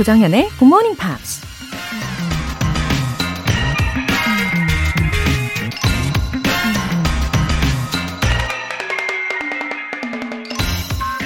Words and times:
조정현의 0.00 0.48
Good 0.58 0.64
Morning 0.64 0.96
Pops. 0.96 1.44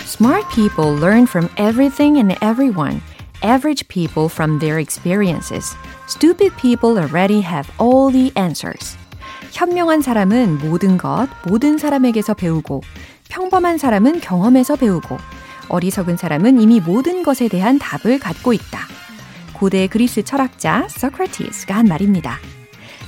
Smart 0.06 0.44
people 0.54 0.94
learn 0.94 1.26
from 1.26 1.48
everything 1.56 2.18
and 2.18 2.36
everyone. 2.42 3.00
Average 3.42 3.88
people 3.88 4.28
from 4.28 4.58
their 4.58 4.78
experiences. 4.78 5.74
Stupid 6.06 6.52
people 6.56 6.98
already 6.98 7.40
have 7.40 7.70
all 7.80 8.12
the 8.12 8.30
answers. 8.36 8.98
현명한 9.52 10.02
사람은 10.02 10.58
모든 10.58 10.98
것, 10.98 11.28
모든 11.46 11.78
사람에게서 11.78 12.34
배우고, 12.34 12.82
평범한 13.30 13.78
사람은 13.78 14.20
경험에서 14.20 14.76
배우고, 14.76 15.16
어리석은 15.69 16.17
사람은 16.17 16.61
이미 16.61 16.79
모든 16.79 17.23
것에 17.23 17.47
대한 17.47 17.79
답을 17.79 18.19
갖고 18.19 18.53
있다. 18.53 18.87
고대 19.53 19.87
그리스 19.87 20.23
철학자 20.23 20.87
소크라티스가 20.89 21.75
한 21.75 21.85
말입니다. 21.85 22.39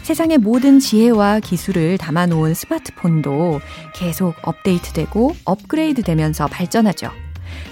세상의 0.04 0.38
모든 0.38 0.80
지혜와 0.80 1.42
기술을 1.42 1.98
담아놓은 1.98 2.54
스마트폰도 2.54 3.60
계속 3.94 4.36
업데이트되고 4.42 5.36
업그레이드 5.44 6.02
되면서 6.02 6.48
발전하죠. 6.48 7.12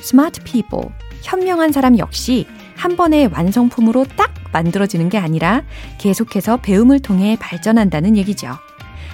스마트 0.01 0.43
people, 0.43 0.89
현명한 1.21 1.71
사람 1.71 1.97
역시 1.97 2.45
한 2.75 2.97
번의 2.97 3.27
완성품으로 3.27 4.05
딱 4.17 4.33
만들어지는 4.51 5.07
게 5.09 5.17
아니라 5.17 5.63
계속해서 5.97 6.57
배움을 6.57 6.99
통해 6.99 7.37
발전한다는 7.39 8.17
얘기죠. 8.17 8.57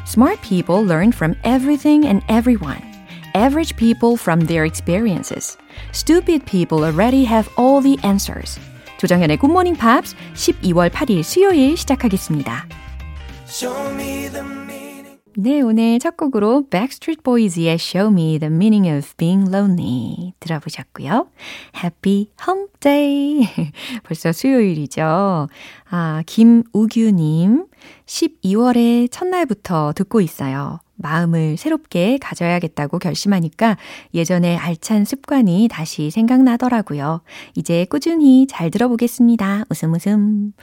Smart 0.08 0.42
people 0.42 0.84
learn 0.84 1.12
from 1.14 1.36
everything 1.46 2.06
and 2.06 2.26
everyone. 2.26 2.91
Average 3.35 3.77
people 3.77 4.16
from 4.16 4.46
their 4.46 4.65
experiences. 4.65 5.57
Stupid 5.93 6.45
people 6.46 6.85
already 6.85 7.24
have 7.24 7.49
all 7.59 7.82
the 7.82 7.99
answers. 8.07 8.59
조정현의 8.99 9.38
Good 9.38 9.52
Morning 9.52 9.79
Pops 9.79 10.16
12월 10.35 10.91
8일 10.91 11.23
수요일 11.23 11.77
시작하겠습니다. 11.77 12.66
네, 15.38 15.60
오늘 15.60 15.99
첫 15.99 16.16
곡으로 16.16 16.66
Backstreet 16.71 17.23
Boys의 17.23 17.74
Show 17.74 18.10
Me 18.10 18.38
the 18.38 18.51
Meaning 18.51 18.88
of 18.88 19.15
Being 19.19 19.51
Lonely 19.55 20.32
들어보셨고요. 20.41 21.29
Happy 21.77 22.30
Hump 22.49 22.73
Day. 22.80 23.46
벌써 24.02 24.32
수요일이죠. 24.32 25.49
아, 25.91 26.23
김우규님, 26.24 27.66
12월의 28.07 29.10
첫날부터 29.10 29.93
듣고 29.93 30.23
있어요. 30.23 30.80
마음을 31.02 31.57
새롭게 31.57 32.18
가져야겠다고 32.20 32.99
결심하니까 32.99 33.77
예전에 34.13 34.57
알찬 34.57 35.05
습관이 35.05 35.68
다시 35.71 36.12
생각나더라고요. 36.12 37.21
이제 37.55 37.85
꾸준히 37.90 38.48
잘 38.48 38.71
들어보겠습니다. 38.71 39.66
웃음 39.70 39.94
웃음. 39.94 40.54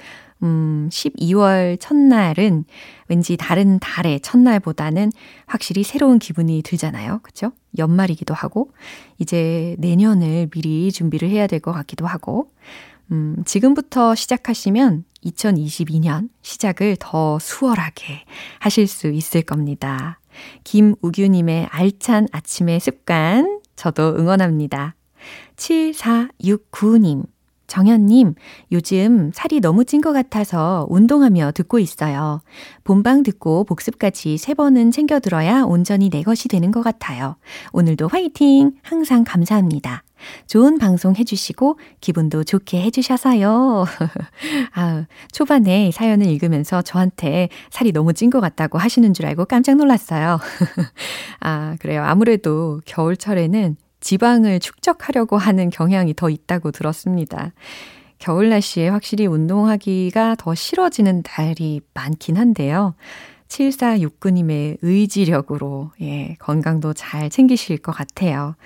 음, 0.45 0.89
12월 0.93 1.79
첫날은 1.81 2.65
왠지 3.09 3.37
다른 3.37 3.81
달의 3.81 4.21
첫날보다는 4.21 5.11
확실히 5.47 5.83
새로운 5.83 6.19
기분이 6.21 6.63
들잖아요. 6.63 7.21
그쵸? 7.25 7.51
연말이기도 7.77 8.35
하고, 8.35 8.71
이제 9.19 9.75
내년을 9.81 10.47
미리 10.51 10.93
준비를 10.93 11.29
해야 11.29 11.47
될 11.49 11.59
것 11.59 11.73
같기도 11.73 12.07
하고, 12.07 12.53
음, 13.11 13.43
지금부터 13.47 14.15
시작하시면 14.15 15.05
2022년 15.25 16.29
시작을 16.43 16.97
더 17.01 17.39
수월하게 17.41 18.25
하실 18.61 18.87
수 18.87 19.09
있을 19.09 19.43
겁니다. 19.43 20.18
김우규님의 20.65 21.69
알찬 21.71 22.29
아침의 22.33 22.81
습관, 22.81 23.61
저도 23.77 24.15
응원합니다. 24.17 24.95
7469님. 25.57 27.25
정현님, 27.69 28.35
요즘 28.73 29.31
살이 29.35 29.61
너무 29.61 29.85
찐 29.85 30.01
것 30.01 30.15
같아서 30.15 30.87
운동하며 30.89 31.53
듣고 31.53 31.79
있어요. 31.79 32.41
본방 32.83 33.23
듣고 33.23 33.65
복습까지 33.65 34.39
세 34.39 34.55
번은 34.55 34.91
챙겨 34.91 35.21
들어야 35.21 35.65
온전히 35.65 36.09
내 36.09 36.23
것이 36.23 36.49
되는 36.49 36.71
것 36.71 36.83
같아요. 36.83 37.37
오늘도 37.73 38.09
화이팅! 38.09 38.73
항상 38.83 39.23
감사합니다. 39.23 40.03
좋은 40.47 40.79
방송 40.79 41.15
해주시고 41.17 41.79
기분도 42.01 42.45
좋게 42.45 42.83
해주셔서요. 42.83 43.85
아, 44.75 45.07
초반에 45.33 45.91
사연을 45.91 46.27
읽으면서 46.27 46.83
저한테 46.83 47.49
살이 47.71 47.93
너무 47.93 48.13
찐 48.13 48.29
것 48.31 48.41
같다고 48.41 48.79
하시는 48.79 49.15
줄 49.15 49.27
알고 49.27 49.47
깜짝 49.47 49.77
놀랐어요. 49.77 50.39
아, 51.41 51.77
그래요. 51.81 52.03
아무래도 52.05 52.81
겨울철에는 52.85 53.77
지방을 54.01 54.61
축적하려고 54.61 55.39
하는 55.39 55.71
경향이 55.71 56.15
더 56.15 56.31
있다고 56.31 56.71
들었습니다. 56.71 57.53
겨울 58.19 58.49
날씨에 58.49 58.89
확실히 58.89 59.27
운동하기가 59.27 60.37
더 60.39 60.55
싫어지는 60.55 61.23
달이 61.23 61.81
많긴 61.95 62.37
한데요. 62.37 62.95
7469님의 63.49 64.79
의지력으로, 64.83 65.93
예, 66.03 66.37
건강도 66.39 66.93
잘 66.93 67.31
챙기실 67.31 67.79
것 67.79 67.93
같아요. 67.93 68.57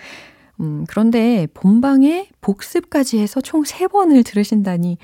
음, 0.61 0.85
그런데 0.89 1.47
본방에 1.55 2.29
복습까지 2.41 3.19
해서 3.19 3.41
총 3.41 3.63
3번을 3.63 4.25
들으신다니, 4.25 4.99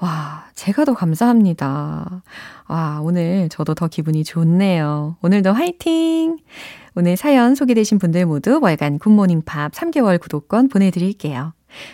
와, 0.00 0.46
제가 0.54 0.84
더 0.84 0.94
감사합니다. 0.94 2.22
와, 2.68 3.00
오늘 3.02 3.48
저도 3.48 3.74
더 3.74 3.88
기분이 3.88 4.24
좋네요. 4.24 5.16
오늘도 5.22 5.52
화이팅! 5.52 6.38
오늘 6.94 7.16
사연 7.16 7.54
소개되신 7.54 7.98
분들 7.98 8.26
모두 8.26 8.58
월간 8.60 8.98
굿모닝 8.98 9.42
팝스 9.42 9.72
3개월 9.72 10.20
구독권 10.20 10.68
보내드릴게요. 10.68 11.52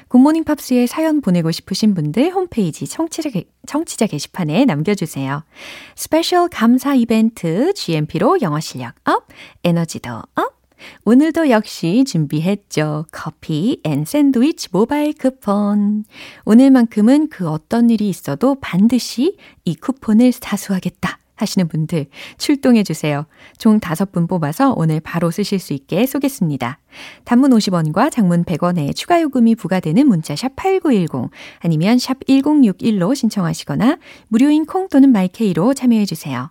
굿모닝 0.09 0.45
팝스에 0.45 0.87
사연 0.87 1.21
보내고 1.21 1.51
싶으신 1.51 1.95
분들 1.95 2.31
홈페이지 2.33 2.87
청취자, 2.87 3.31
청취자 3.67 4.07
게시판에 4.07 4.65
남겨주세요. 4.65 5.45
스페셜 5.97 6.49
감사 6.49 6.95
이벤트 6.95 7.73
GMP로 7.75 8.41
영어 8.43 8.61
실력 8.61 8.95
up, 9.05 9.27
에너지도 9.65 10.23
up! 10.35 10.62
오늘도 11.05 11.51
역시 11.51 12.05
준비했죠. 12.07 13.07
커피 13.11 13.81
and 13.85 14.05
샌드위치 14.05 14.69
모바일 14.73 15.13
쿠폰. 15.13 16.05
오늘만큼은 16.45 17.29
그 17.29 17.49
어떤 17.49 17.91
일이 17.91 18.09
있어도 18.09 18.57
반드시 18.61 19.37
이 19.65 19.75
쿠폰을 19.75 20.33
사수하겠다. 20.33 21.19
하시는 21.43 21.69
분들 21.69 22.07
출동해 22.39 22.83
주세요. 22.83 23.27
총 23.59 23.81
5분 23.81 24.29
뽑아서 24.29 24.75
오늘 24.77 25.01
바로 25.01 25.31
쓰실 25.31 25.59
수 25.59 25.73
있게 25.73 26.07
쏘겠습니다. 26.07 26.79
단문 27.25 27.51
50원과 27.51 28.11
장문 28.11 28.45
100원의 28.45 28.95
추가 28.95 29.21
요금이 29.21 29.57
부과되는 29.57 30.07
문자 30.07 30.35
샵 30.37 30.55
8910 30.57 31.31
아니면 31.61 31.99
샵 31.99 32.21
1061로 32.21 33.15
신청하시거나 33.15 33.99
무료인 34.29 34.65
콩 34.65 34.89
또는 34.89 35.11
마이케이로 35.11 35.75
참여해 35.75 36.07
주세요. 36.07 36.51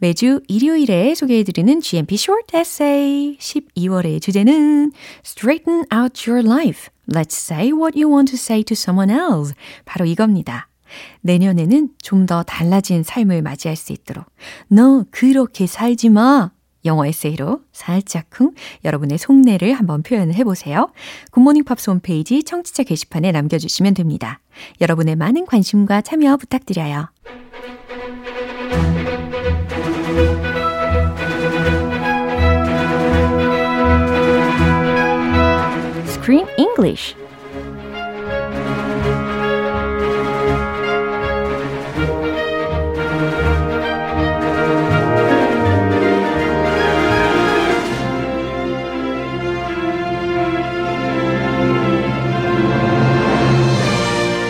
매주 0.00 0.40
일요일에 0.48 1.14
소개해드리는 1.14 1.82
GMP 1.82 2.14
Short 2.14 2.56
Essay 2.56 3.36
12월의 3.38 4.22
주제는 4.22 4.92
Straighten 5.22 5.84
out 5.92 6.28
your 6.28 6.42
life. 6.42 6.88
Let's 7.06 7.34
say 7.34 7.70
what 7.70 8.00
you 8.00 8.10
want 8.10 8.32
to 8.32 8.36
say 8.36 8.64
to 8.64 8.72
someone 8.72 9.12
else. 9.14 9.54
바로 9.84 10.06
이겁니다. 10.06 10.68
내년에는 11.20 11.90
좀 12.02 12.24
더 12.24 12.42
달라진 12.42 13.02
삶을 13.02 13.42
맞이할 13.42 13.76
수 13.76 13.92
있도록 13.92 14.24
너 14.68 15.04
그렇게 15.10 15.66
살지 15.66 16.08
마. 16.08 16.50
영어 16.86 17.04
에세이로 17.04 17.60
살짝쿵 17.72 18.54
여러분의 18.86 19.18
속내를 19.18 19.74
한번 19.74 20.02
표현을 20.02 20.34
해보세요. 20.34 20.90
굿모닝 21.30 21.64
팝스 21.64 21.90
홈페이지 21.90 22.42
청취자 22.42 22.84
게시판에 22.84 23.32
남겨주시면 23.32 23.92
됩니다. 23.92 24.40
여러분의 24.80 25.16
많은 25.16 25.44
관심과 25.44 26.00
참여 26.00 26.38
부탁드려요. 26.38 27.10
Screen 36.20 36.46
English 36.58 37.16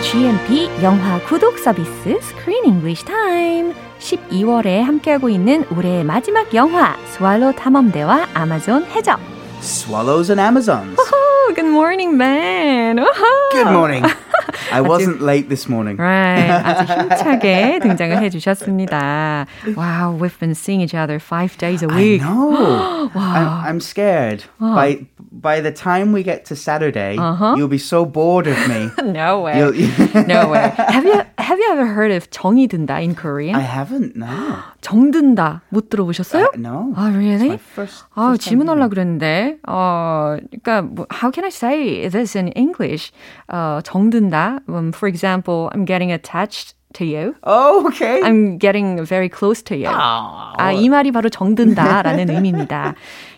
GMP 0.03 0.69
영화 0.83 1.19
구독 1.25 1.57
서비스 1.57 1.89
Screen 2.21 2.65
English 2.65 3.05
Time 3.05 3.73
12월에 3.99 4.81
함께하고 4.81 5.29
있는 5.29 5.63
올해의 5.71 6.03
마지막 6.03 6.53
영화 6.53 6.97
스왈로 7.05 7.53
탐험대와 7.55 8.27
아마존 8.33 8.83
해적 8.87 9.21
Swallows 9.61 10.31
and 10.31 10.41
Amazons. 10.41 11.10
Woohoo! 11.50 11.54
Good 11.56 11.66
morning, 11.66 12.16
man. 12.16 12.98
Woohoo! 12.98 13.52
Good 13.52 13.72
morning. 13.72 14.04
I 14.72 14.80
wasn't 14.80 15.20
late 15.20 15.48
this 15.48 15.68
morning. 15.68 15.96
Right. 15.96 16.50
아주 16.50 16.92
힘차게 16.92 17.80
등장을 17.82 18.16
해주셨습니다. 18.22 19.46
Wow, 19.76 20.12
we've 20.18 20.38
been 20.38 20.54
seeing 20.54 20.80
each 20.80 20.94
other 20.94 21.18
five 21.18 21.56
days 21.58 21.82
a 21.82 21.88
I 21.90 21.96
week. 21.96 22.20
know. 22.22 23.10
wow. 23.14 23.62
I'm, 23.64 23.76
I'm 23.76 23.80
scared. 23.80 24.44
By 24.60 25.06
by 25.30 25.60
the 25.60 25.70
time 25.72 26.12
we 26.12 26.22
get 26.22 26.44
to 26.46 26.56
Saturday, 26.56 27.16
Uh-huh. 27.18 27.54
you'll 27.56 27.68
be 27.68 27.78
so 27.78 28.04
bored 28.04 28.46
of 28.46 28.56
me. 28.68 28.90
No 29.04 29.42
way. 29.42 29.58
You'll- 29.58 29.76
no 30.26 30.48
way. 30.50 30.72
Have 30.76 31.04
you 31.04 31.22
have 31.38 31.58
you 31.58 31.68
ever 31.70 31.86
heard 31.86 32.10
of 32.10 32.28
정이 32.30 32.66
든다 32.68 32.98
in 33.02 33.14
Korean? 33.14 33.54
I 33.54 33.62
haven't, 33.62 34.16
no. 34.16 34.26
정든다 34.80 35.62
못 35.70 35.90
들어보셨어요? 35.90 36.50
Uh, 36.54 36.58
no. 36.58 36.92
아, 36.96 37.08
really? 37.14 37.50
It's 37.50 37.60
my 37.60 37.74
first- 37.74 38.04
아, 38.14 38.30
first 38.34 38.44
time 38.44 38.58
질문하려고 38.66 38.90
그랬는데, 38.90 39.58
어, 39.68 40.36
그러니까, 40.50 40.82
뭐, 40.82 41.06
how 41.12 41.30
can 41.30 41.44
I 41.44 41.50
say 41.50 42.08
this 42.08 42.36
in 42.36 42.48
English? 42.56 43.12
어, 43.48 43.80
정든다. 43.84 44.60
Um, 44.68 44.92
for 44.92 45.06
example, 45.08 45.70
I'm 45.72 45.84
getting 45.86 46.10
attached 46.10 46.74
to 46.93 47.05
you. 47.05 47.35
Oh, 47.43 47.87
okay. 47.87 48.21
I'm 48.21 48.57
getting 48.57 49.03
very 49.05 49.29
close 49.29 49.61
to 49.63 49.75
you. 49.75 49.89
Ah, 49.89 50.53
아, 50.57 50.71
이 50.71 50.89
말이 50.89 51.11
바로 51.11 51.29
정든다라는 51.29 52.29
의미입니다. 52.29 52.95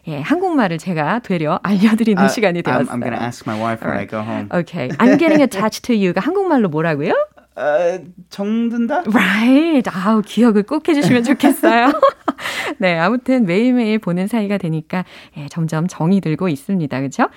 예, 0.08 0.20
한국말을 0.22 0.78
제가 0.78 1.20
되려 1.20 1.60
알려드리는 1.64 2.22
Uh, 2.22 2.30
시간이 2.30 2.62
I'm, 2.62 2.66
되었어요. 2.66 2.92
I'm 2.92 3.00
going 3.00 3.14
to 3.14 3.22
ask 3.22 3.46
my 3.48 3.58
wife 3.60 3.82
when 3.86 3.98
I 3.98 4.06
go 4.06 4.22
home. 4.22 4.50
Okay. 4.52 4.90
I'm 5.00 5.18
getting 5.18 5.42
attached 5.42 5.84
to 5.88 5.96
you가 5.96 6.20
한국말로 6.22 6.68
뭐라고요? 6.70 7.14
Uh, 7.56 8.00
정든다? 8.30 9.04
Right. 9.06 9.88
아우, 9.94 10.22
기억을 10.22 10.64
꼭 10.64 10.88
해주시면 10.88 11.24
좋겠어요. 11.24 11.92
네, 12.80 12.98
아무튼 12.98 13.46
매일매일 13.46 14.00
보는 14.00 14.28
사이가 14.28 14.58
되니까 14.58 15.06
예, 15.38 15.48
점점 15.50 15.88
정이 15.88 16.20
들고 16.22 16.50
있습니다. 16.50 17.00
그렇죠? 17.00 17.30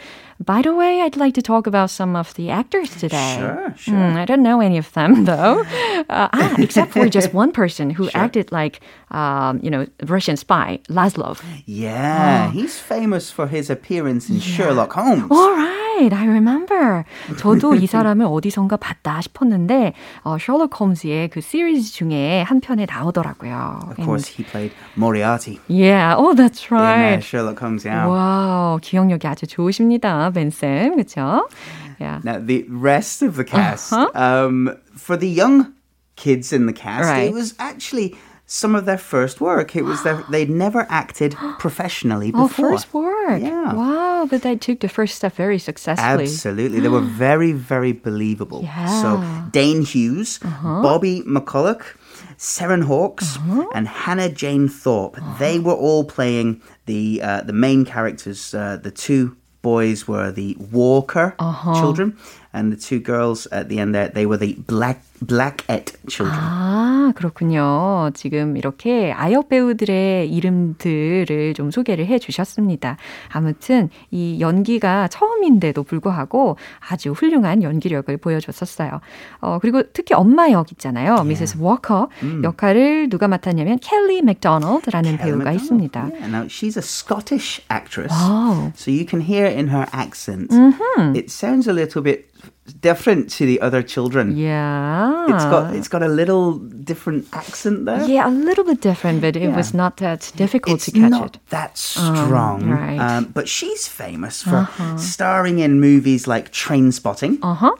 By 0.44 0.62
the 0.62 0.76
way, 0.76 1.00
I'd 1.00 1.16
like 1.16 1.34
to 1.34 1.42
talk 1.42 1.66
about 1.66 1.90
some 1.90 2.16
of 2.16 2.34
the 2.34 2.50
actors 2.50 2.90
today. 2.96 3.36
Sure, 3.38 3.74
sure. 3.76 3.94
Mm, 3.94 4.16
I 4.16 4.24
don't 4.24 4.42
know 4.42 4.60
any 4.60 4.78
of 4.78 4.92
them 4.92 5.24
though. 5.24 5.64
Uh, 6.08 6.28
ah, 6.32 6.54
except 6.58 6.92
for 6.92 7.08
just 7.08 7.32
one 7.32 7.52
person 7.52 7.90
who 7.90 8.10
acted 8.14 8.52
like, 8.52 8.80
um, 9.10 9.60
you 9.62 9.70
know, 9.70 9.86
Russian 10.06 10.36
spy, 10.36 10.80
Laszlo. 10.88 11.40
Yeah, 11.64 12.50
he's 12.50 12.78
famous 12.78 13.30
for 13.30 13.46
his 13.46 13.70
appearance 13.70 14.28
in 14.28 14.40
Sherlock 14.40 14.92
Holmes. 14.92 15.24
All 15.30 15.52
right, 15.56 15.85
I 16.13 16.27
remember. 16.27 17.03
저도 17.37 17.75
이 17.75 17.85
사람을 17.87 18.25
어디선가 18.25 18.77
봤다 18.77 19.21
싶었는데 19.21 19.93
어, 20.23 20.37
셜록 20.39 20.79
홈즈의 20.79 21.29
그 21.29 21.41
시리즈 21.41 21.93
중에 21.93 22.41
한 22.41 22.59
편에 22.59 22.85
나오더라고요. 22.89 23.79
Of 23.89 23.95
course, 24.03 24.27
he 24.27 24.43
played 24.43 24.73
Moriarty 24.97 25.59
Yeah, 25.67 26.15
oh, 26.17 26.33
that's 26.33 26.65
in 26.71 26.77
uh, 26.77 26.81
right. 26.81 27.23
Sherlock 27.23 27.59
Holmes. 27.59 27.85
Yeah. 27.85 28.07
와우, 28.07 28.79
기억력이 28.81 29.27
아주 29.27 29.45
좋으십니다, 29.47 30.31
벤쌤. 30.31 30.95
그렇죠? 30.95 31.47
Yeah. 31.99 32.19
Now, 32.23 32.39
the 32.39 32.65
rest 32.69 33.21
of 33.21 33.35
the 33.35 33.43
cast, 33.43 33.93
um, 34.15 34.75
for 34.97 35.15
the 35.17 35.29
young 35.29 35.73
kids 36.15 36.51
in 36.51 36.65
the 36.65 36.73
cast, 36.73 37.05
Right. 37.07 37.29
it 37.29 37.33
was 37.33 37.53
actually 37.59 38.15
some 38.46 38.74
of 38.76 38.84
their 38.84 38.98
first 38.98 39.40
work. 39.40 39.74
It 39.76 39.82
was 39.82 40.02
their, 40.04 40.22
they'd 40.30 40.48
never 40.50 40.86
acted 40.88 41.34
professionally 41.58 42.30
Oh, 42.34 42.48
before. 42.48 42.70
first 42.70 42.94
work. 42.94 43.40
Yeah. 43.42 43.72
Wow, 43.74 44.26
but 44.30 44.42
they 44.42 44.56
took 44.56 44.80
the 44.80 44.88
first 44.88 45.16
step 45.16 45.34
very 45.34 45.58
successfully. 45.58 46.24
Absolutely. 46.24 46.80
They 46.80 46.88
were 46.88 47.00
very, 47.26 47.52
very 47.52 47.92
believable. 47.92 48.62
Yeah. 48.62 49.02
So, 49.02 49.50
Dane 49.50 49.82
Hughes, 49.82 50.38
Bobby 50.62 51.22
McCulloch, 51.26 51.82
Seren 52.38 52.84
Hawkes, 52.84 53.38
and 53.74 53.88
Hannah 53.88 54.28
Jane 54.28 54.68
Thorpe. 54.68 55.16
They 55.38 55.58
were 55.58 55.74
all 55.74 56.04
playing 56.04 56.62
the, 56.86 57.20
uh, 57.22 57.40
the 57.42 57.52
main 57.52 57.84
characters. 57.84 58.54
Uh, 58.54 58.76
the 58.80 58.90
two 58.90 59.36
boys 59.62 60.06
were 60.06 60.30
the 60.30 60.56
Walker 60.70 61.34
children, 61.74 62.16
and 62.56 62.72
the 62.72 62.80
two 62.80 62.98
girls 63.04 63.46
at 63.52 63.68
the 63.68 63.78
end 63.78 63.94
there, 63.94 64.08
they 64.08 64.24
were 64.26 64.38
the 64.38 64.56
Black 64.66 65.00
Blackette 65.24 65.96
children. 66.08 66.38
아, 66.38 67.12
그렇군요. 67.16 68.10
지금 68.14 68.56
이렇게 68.58 69.12
아역 69.12 69.48
배우들의 69.48 70.30
이름들을 70.30 71.54
좀 71.54 71.70
소개를 71.70 72.06
해 72.06 72.18
주셨습니다. 72.18 72.98
아무튼 73.32 73.88
이 74.10 74.38
연기가 74.40 75.08
처음인데도 75.08 75.84
불구하고 75.84 76.56
아주 76.90 77.12
훌륭한 77.12 77.62
연기력을 77.62 78.14
보여줬었어요. 78.18 79.00
어, 79.40 79.58
그리고 79.60 79.82
특히 79.94 80.14
엄마 80.14 80.50
역 80.50 80.70
있잖아요. 80.72 81.24
미세스 81.24 81.56
워커 81.60 82.08
역할을 82.42 83.08
누가 83.08 83.26
맡았냐면 83.28 83.78
켈리 83.78 84.20
맥도널드라는 84.22 85.16
배우가 85.16 85.50
Emma 85.50 85.54
있습니다. 85.56 86.00
Yeah, 86.12 86.26
now 86.28 86.44
she's 86.46 86.76
a 86.76 86.82
Scottish 86.82 87.62
actress, 87.70 88.12
Wow. 88.12 88.72
so 88.76 88.90
you 88.90 89.06
can 89.06 89.20
hear 89.22 89.46
in 89.46 89.68
her 89.68 89.86
accent. 89.92 90.52
It 91.16 91.30
sounds 91.30 91.66
a 91.68 91.72
little 91.72 92.02
bit 92.02 92.26
different 92.80 93.30
to 93.30 93.46
the 93.46 93.60
other 93.60 93.82
children. 93.82 94.36
Yeah. 94.36 95.24
It's 95.34 95.44
got 95.44 95.74
it's 95.74 95.88
got 95.88 96.02
a 96.02 96.08
little 96.08 96.58
different 96.58 97.26
accent 97.32 97.84
there. 97.86 98.04
Yeah, 98.08 98.28
a 98.28 98.30
little 98.30 98.64
bit 98.64 98.80
different, 98.80 99.20
but 99.20 99.36
it 99.36 99.50
was 99.56 99.72
not 99.74 99.96
that 99.98 100.32
difficult 100.36 100.76
It's 100.76 100.84
to 100.86 100.92
catch 100.92 101.10
not 101.10 101.36
it. 101.36 101.40
that 101.50 101.78
strong, 101.78 102.68
right. 102.70 102.98
um, 102.98 103.24
but 103.34 103.48
she's 103.48 103.88
famous 103.88 104.42
for 104.42 104.68
starring 104.98 105.58
in 105.58 105.80
movies 105.80 106.26
like 106.26 106.50
Train 106.52 106.92
Spotting, 106.92 107.38
Uh 107.42 107.54
huh. 107.54 107.72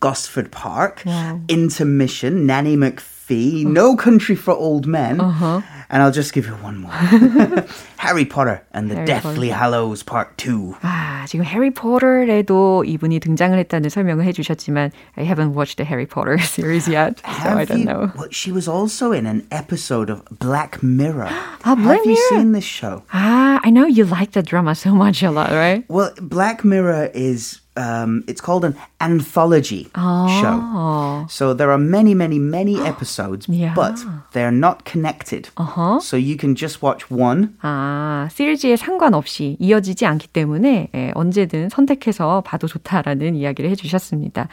Gosford 0.00 0.50
Park, 0.52 1.02
Wow. 1.04 1.40
Intermission, 1.48 2.46
Nanny 2.46 2.76
McPhee, 2.76 3.02
No 3.31 3.97
Country 3.97 4.35
for 4.35 4.53
Old 4.55 4.87
Men, 4.87 5.19
Uh-huh. 5.19 5.59
and 5.89 6.01
I'll 6.01 6.13
just 6.15 6.31
give 6.31 6.47
you 6.47 6.53
one 6.63 6.77
more: 6.79 6.91
Harry 7.97 8.23
Potter 8.23 8.63
and 8.71 8.89
the 8.89 8.95
Harry 8.95 9.05
Deathly 9.05 9.49
Hallows 9.51 10.01
Part 10.01 10.37
Two. 10.37 10.75
아, 10.81 11.25
지금 11.27 11.43
해리포터에도 11.43 12.85
이분이 12.85 13.19
등장을 13.19 13.57
했다는 13.59 13.89
설명을 13.89 14.23
해주셨지만 14.25 14.91
I 15.17 15.25
haven't 15.25 15.53
watched 15.53 15.75
the 15.75 15.83
Harry 15.83 16.05
Potter 16.05 16.37
series 16.39 16.87
yet, 16.87 17.19
so 17.19 17.49
I 17.51 17.67
Have 17.67 17.67
don't 17.67 17.79
you- 17.79 17.85
know. 17.85 18.11
Well, 18.15 18.29
she 18.31 18.51
was 18.53 18.69
also 18.69 19.11
in 19.11 19.25
an 19.25 19.43
episode 19.51 20.09
of 20.09 20.23
Black 20.39 20.81
Mirror. 20.81 21.27
Ah, 21.27 21.75
Black 21.75 21.99
Have 21.99 22.05
you 22.07 22.15
Mirror? 22.15 22.29
seen 22.31 22.51
this 22.53 22.63
show? 22.63 23.03
Ah, 23.11 23.59
I 23.61 23.69
know 23.69 23.85
you 23.87 24.05
like 24.05 24.31
that 24.39 24.45
drama 24.47 24.73
so 24.73 24.95
much 24.95 25.21
a 25.21 25.31
lot, 25.31 25.51
right? 25.51 25.83
Well, 25.89 26.11
Black 26.21 26.63
Mirror 26.63 27.11
is 27.13 27.59
um, 27.75 28.23
it's 28.27 28.41
called 28.41 28.65
an 28.65 28.75
anthology 28.99 29.83
show. 29.93 30.57
Oh. 30.61 31.25
So 31.29 31.53
there 31.53 31.69
are 31.71 31.77
many, 31.77 32.13
many, 32.15 32.39
many 32.39 32.79
episodes, 32.81 33.47
Yeah. 33.47 33.73
but 33.75 33.99
they're 34.33 34.51
not 34.51 34.83
connected. 34.85 35.49
Uh-huh. 35.57 35.99
So 35.99 36.17
you 36.17 36.37
can 36.37 36.55
just 36.55 36.81
watch 36.81 37.09
one. 37.11 37.55
아, 37.61 38.27
시리즈에 38.31 38.75
상관없이 38.77 39.57
이어지지 39.59 40.05
않기 40.05 40.29
때문에 40.29 40.89
예, 40.95 41.11
언제든 41.13 41.69
선택해서 41.69 42.41
봐도 42.45 42.67
좋다라는 42.67 43.35
이야기를 43.35 43.69
해주셨습니다. 43.71 44.47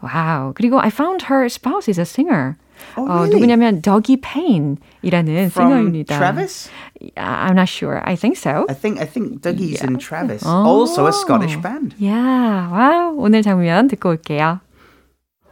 와우. 0.00 0.52
그리고 0.54 0.80
I 0.80 0.88
found 0.88 1.26
her 1.30 1.46
spouse 1.46 1.88
is 1.90 1.98
a 1.98 2.06
singer. 2.06 2.54
Oh, 2.96 3.02
어, 3.06 3.22
really? 3.22 3.30
누구냐면 3.30 3.80
Dougie 3.82 4.16
Payne이라는 4.20 5.50
From 5.50 5.70
싱어입니다. 5.70 6.18
Travis? 6.18 6.68
I- 7.16 7.48
I'm 7.48 7.54
not 7.54 7.68
sure. 7.68 8.00
I 8.04 8.16
think 8.16 8.36
so. 8.36 8.66
I 8.68 8.74
think 8.74 8.98
I 9.00 9.06
think 9.06 9.40
Dougie's 9.42 9.82
in 9.82 9.98
Travis, 9.98 10.44
also 10.44 11.06
a 11.06 11.12
Scottish 11.12 11.56
band. 11.62 11.94
야, 12.04 12.68
와우. 12.72 13.14
오늘 13.18 13.42
장면 13.42 13.88
듣고 13.88 14.10
올게요. 14.10 14.60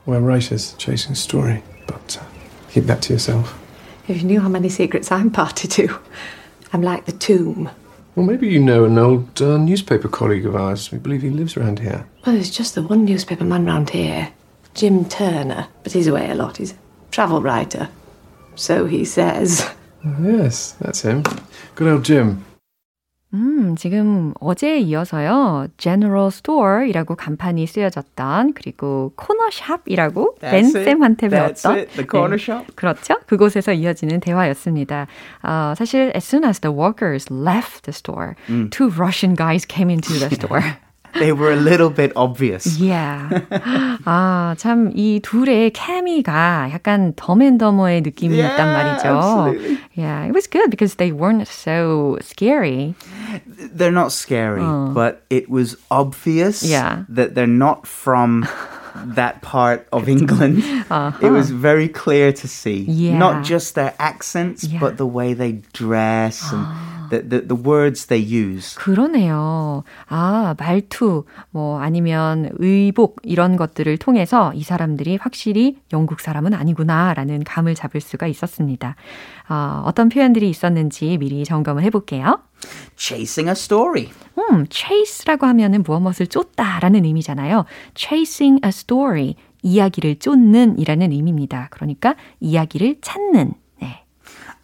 We're 0.06 0.20
writers 0.22 0.74
chasing 0.78 1.14
story, 1.14 1.62
but 1.86 2.18
uh, 2.18 2.24
keep 2.72 2.86
that 2.86 3.02
to 3.02 3.12
yourself. 3.12 3.54
If 4.08 4.18
you 4.22 4.24
knew 4.24 4.40
how 4.40 4.48
many 4.48 4.68
secrets 4.68 5.10
I'm 5.10 5.30
party 5.30 5.66
to, 5.68 5.88
I'm 6.72 6.82
like 6.82 7.06
the 7.06 7.12
tomb. 7.12 7.68
Well, 8.14 8.24
maybe 8.24 8.48
you 8.48 8.60
know 8.60 8.84
an 8.84 8.98
old 8.98 9.42
uh, 9.42 9.58
newspaper 9.58 10.08
colleague 10.08 10.46
of 10.46 10.54
ours. 10.56 10.90
We 10.90 10.98
believe 10.98 11.22
he 11.22 11.30
lives 11.30 11.56
around 11.56 11.80
here. 11.80 12.06
Well, 12.24 12.34
there's 12.36 12.50
just 12.50 12.74
the 12.74 12.82
one 12.82 13.04
newspaper 13.04 13.44
man 13.44 13.66
round 13.66 13.90
here, 13.90 14.28
Jim 14.74 15.04
Turner, 15.04 15.66
but 15.82 15.92
he's 15.92 16.06
away 16.06 16.30
a 16.30 16.34
lot. 16.34 16.56
He's 16.56 16.72
a 16.72 16.76
travel 17.11 17.41
writer. 17.41 17.89
So 18.55 18.85
he 18.85 19.05
says. 19.05 19.65
Yes, 20.03 20.75
that's 20.81 21.01
him. 21.03 21.23
Good 21.75 21.87
old 21.87 22.03
Jim. 22.03 22.43
음, 23.33 23.77
지금 23.77 24.33
어제에 24.41 24.79
이어서요. 24.79 25.67
General 25.77 26.27
Store이라고 26.27 27.15
간판이 27.15 27.65
쓰여졌던 27.65 28.53
그리고 28.53 29.13
코너샵이라고. 29.15 30.35
벤쌤한테 30.41 31.29
배웠던 31.29 31.77
it. 31.77 31.91
The 31.93 32.05
corner 32.09 32.37
네, 32.37 32.43
shop. 32.43 32.75
그렇죠. 32.75 33.15
그곳에서 33.27 33.71
이어지는 33.71 34.19
대화였습니다. 34.19 35.07
어, 35.43 35.73
사실 35.77 36.11
as 36.13 36.25
soon 36.25 36.43
as 36.43 36.59
the 36.59 36.75
workers 36.75 37.31
left 37.31 37.83
the 37.83 37.93
store, 37.93 38.35
two 38.69 38.89
Russian 38.89 39.33
guys 39.33 39.65
came 39.65 39.89
into 39.89 40.19
the 40.19 40.29
store. 40.35 40.61
They 41.18 41.32
were 41.32 41.50
a 41.50 41.56
little 41.56 41.88
bit 41.88 42.12
obvious. 42.14 42.76
Yeah. 42.78 43.30
아, 44.04 44.54
참, 44.58 44.92
이 44.94 45.20
둘의 45.22 45.72
케미가 45.72 46.68
약간 46.72 47.14
덤앤더머의 47.16 48.02
느낌이 48.02 48.36
Yeah, 48.36 48.52
있단 48.52 48.68
말이죠. 48.74 49.04
absolutely. 49.06 49.78
Yeah, 49.94 50.24
it 50.26 50.32
was 50.34 50.46
good 50.46 50.68
because 50.70 50.96
they 50.96 51.12
weren't 51.12 51.48
so 51.48 52.18
scary. 52.20 52.94
They're 53.72 53.90
not 53.96 54.12
scary, 54.12 54.60
but 54.92 55.22
it 55.30 55.48
was 55.48 55.76
obvious 55.90 56.62
Yeah. 56.62 57.04
that 57.08 57.34
they're 57.34 57.46
not 57.48 57.86
from 57.86 58.44
that 59.16 59.40
part 59.40 59.86
of 59.92 60.08
England. 60.08 60.64
It 61.22 61.30
was 61.32 61.48
very 61.50 61.88
clear 61.88 62.32
to 62.32 62.46
see. 62.48 62.84
Yeah. 62.88 63.16
Not 63.16 63.42
just 63.42 63.74
their 63.74 63.94
accents, 63.98 64.64
Yeah. 64.64 64.80
but 64.80 64.98
the 64.98 65.06
way 65.06 65.32
they 65.32 65.62
dress 65.72 66.44
and 66.52 66.66
The, 67.11 67.29
the, 67.29 67.47
the 67.47 67.63
words 67.63 68.07
they 68.07 68.23
use. 68.23 68.75
그러네요. 68.79 69.83
아, 70.07 70.55
말투, 70.57 71.25
뭐, 71.51 71.79
아니면 71.79 72.49
의복, 72.53 73.17
이런 73.23 73.57
것들을 73.57 73.97
통해서 73.97 74.51
이 74.55 74.63
사람들이 74.63 75.17
확실히 75.17 75.77
영국 75.93 76.21
사람은 76.21 76.53
아니구나, 76.53 77.13
라는 77.13 77.43
감을 77.43 77.75
잡을 77.75 78.01
수가 78.01 78.25
있었습니다. 78.27 78.95
어, 79.49 79.83
어떤 79.85 80.09
표현들이 80.09 80.49
있었는지 80.49 81.17
미리 81.17 81.43
점검을 81.43 81.83
해볼게요. 81.83 82.39
chasing 82.95 83.49
a 83.49 83.53
story. 83.53 84.07
음, 84.37 84.65
chase라고 84.69 85.45
하면은 85.47 85.83
무엇 85.83 85.99
무엇을 85.99 86.27
쫓다라는 86.27 87.05
의미잖아요. 87.05 87.65
chasing 87.95 88.61
a 88.63 88.69
story. 88.69 89.35
이야기를 89.63 90.15
쫓는 90.15 90.79
이라는 90.79 91.11
의미입니다. 91.11 91.67
그러니까 91.69 92.15
이야기를 92.39 92.97
찾는. 93.01 93.53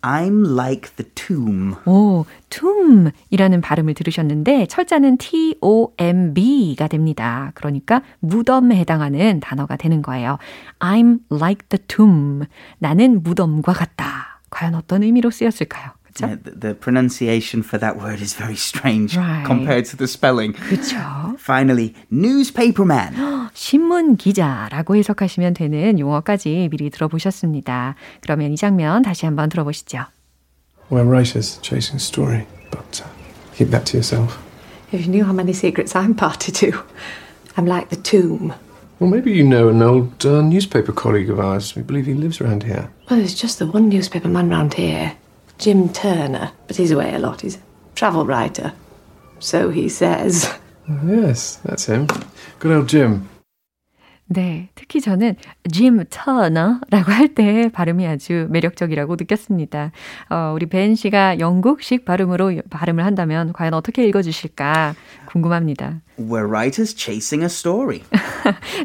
네. 0.07 0.27
I'm 0.27 0.53
like 0.53 0.95
the 0.95 1.09
tomb. 1.13 1.75
오, 1.85 2.25
tomb이라는 2.49 3.61
발음을 3.61 3.93
들으셨는데 3.93 4.67
철자는 4.67 5.17
T-O-M-B가 5.17 6.87
됩니다. 6.87 7.51
그러니까 7.55 8.01
무덤에 8.19 8.77
해당하는 8.77 9.39
단어가 9.41 9.75
되는 9.75 10.01
거예요. 10.01 10.37
I'm 10.79 11.19
like 11.31 11.67
the 11.69 11.83
tomb. 11.87 12.45
나는 12.79 13.21
무덤과 13.21 13.73
같다. 13.73 14.41
과연 14.49 14.75
어떤 14.75 15.03
의미로 15.03 15.29
쓰였을까요? 15.29 15.91
그렇죠? 16.16 16.26
Yeah, 16.26 16.36
the, 16.42 16.50
the 16.52 16.74
pronunciation 16.74 17.62
for 17.62 17.78
that 17.80 17.96
word 17.96 18.20
is 18.20 18.34
very 18.36 18.54
strange 18.56 19.16
Right. 19.16 19.46
compared 19.46 19.84
to 19.90 19.96
the 19.96 20.06
spelling. 20.06 20.52
그렇죠. 20.54 20.96
Finally, 21.38 21.94
newspaperman. 22.10 23.14
신문 23.54 24.16
기자라고 24.16 24.96
해석하시면 24.96 25.54
되는 25.54 25.98
용어까지 25.98 26.68
미리 26.70 26.90
들어보셨습니다. 26.90 27.94
그러면 28.20 28.52
이 28.52 28.56
장면 28.56 29.02
다시 29.02 29.26
한번 29.26 29.48
들어보시죠. 29.48 30.06
We're 30.90 31.06
writers 31.06 31.58
chasing 31.62 31.98
story, 31.98 32.46
but 32.70 33.00
uh, 33.02 33.08
keep 33.56 33.70
that 33.70 33.86
to 33.86 33.96
yourself. 33.96 34.38
If 34.92 35.00
you 35.00 35.08
knew 35.10 35.24
how 35.24 35.32
many 35.32 35.52
secrets 35.54 35.96
I'm 35.96 36.14
party 36.14 36.52
to, 36.52 36.72
I'm 37.56 37.64
like 37.66 37.88
the 37.88 37.96
tomb. 37.96 38.52
Well, 39.00 39.08
maybe 39.10 39.32
you 39.32 39.42
know 39.42 39.68
an 39.70 39.82
old 39.82 40.24
uh, 40.26 40.42
newspaper 40.42 40.92
colleague 40.92 41.30
of 41.30 41.40
ours. 41.40 41.74
We 41.74 41.82
believe 41.82 42.04
he 42.06 42.12
lives 42.14 42.40
around 42.40 42.62
here. 42.64 42.90
Well, 43.08 43.18
there's 43.18 43.34
just 43.34 43.58
the 43.58 43.66
one 43.66 43.88
newspaper 43.88 44.28
man 44.28 44.50
round 44.50 44.74
here, 44.74 45.16
Jim 45.57 45.89
Turner, 45.89 46.51
but 46.67 46.77
he's 46.77 46.91
away 46.91 47.13
a 47.13 47.19
lot. 47.19 47.41
He's 47.41 47.55
a 47.55 47.59
travel 47.95 48.25
writer. 48.25 48.73
So 49.39 49.69
he 49.69 49.89
says. 49.89 50.47
Yes, 51.05 51.59
that's 51.65 51.85
him. 51.85 52.07
Good 52.59 52.71
old 52.75 52.87
Jim. 52.87 53.27
네, 54.29 54.67
특히 54.75 54.99
저는 54.99 55.35
짐 55.71 56.03
터너라고 56.09 57.11
할 57.11 57.33
때 57.33 57.69
발음이 57.71 58.05
아주 58.05 58.47
매력적이라고 58.49 59.15
느꼈습니다. 59.17 59.91
어, 60.29 60.51
우리 60.53 60.65
벤 60.65 60.95
씨가 60.95 61.39
영국식 61.39 62.03
발음으로 62.03 62.61
발음을 62.69 63.05
한다면 63.05 63.53
과연 63.53 63.73
어떻게 63.73 64.05
읽어주실까 64.05 64.95
궁금합니다. 65.27 66.01
We're 66.19 66.45
writers 66.45 66.93
chasing 66.93 67.43
a 67.43 67.45
story. 67.45 68.01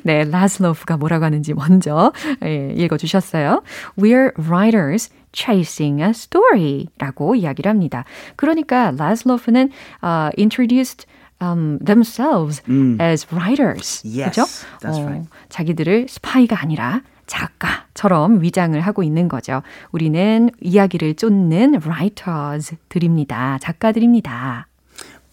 네, 0.04 0.22
라슬로프가 0.24 0.96
뭐라고 0.96 1.24
하는지 1.24 1.54
먼저 1.54 2.12
예, 2.44 2.72
읽어주셨어요. 2.76 3.64
We're 3.98 4.32
writers 4.38 5.10
chasing 5.32 6.02
a 6.02 6.10
story 6.10 6.86
라고 6.98 7.34
이야기를 7.34 7.68
합니다. 7.68 8.04
그러니까 8.36 8.92
라슬로프는 8.92 9.70
uh, 10.02 10.30
introduced 10.38 11.06
um, 11.40 11.78
themselves 11.84 12.62
as 13.00 13.26
writers. 13.32 14.02
Yes, 14.04 14.30
그죠? 14.30 14.44
that's 14.80 15.00
right. 15.02 15.28
자기들을 15.48 16.06
스파이가 16.08 16.60
아니라 16.60 17.02
작가처럼 17.26 18.42
위장을 18.42 18.78
하고 18.80 19.02
있는 19.02 19.28
거죠. 19.28 19.62
우리는 19.90 20.50
이야기를 20.60 21.14
쫓는 21.14 21.80
writers들입니다. 21.82 23.58
작가들입니다. 23.60 24.66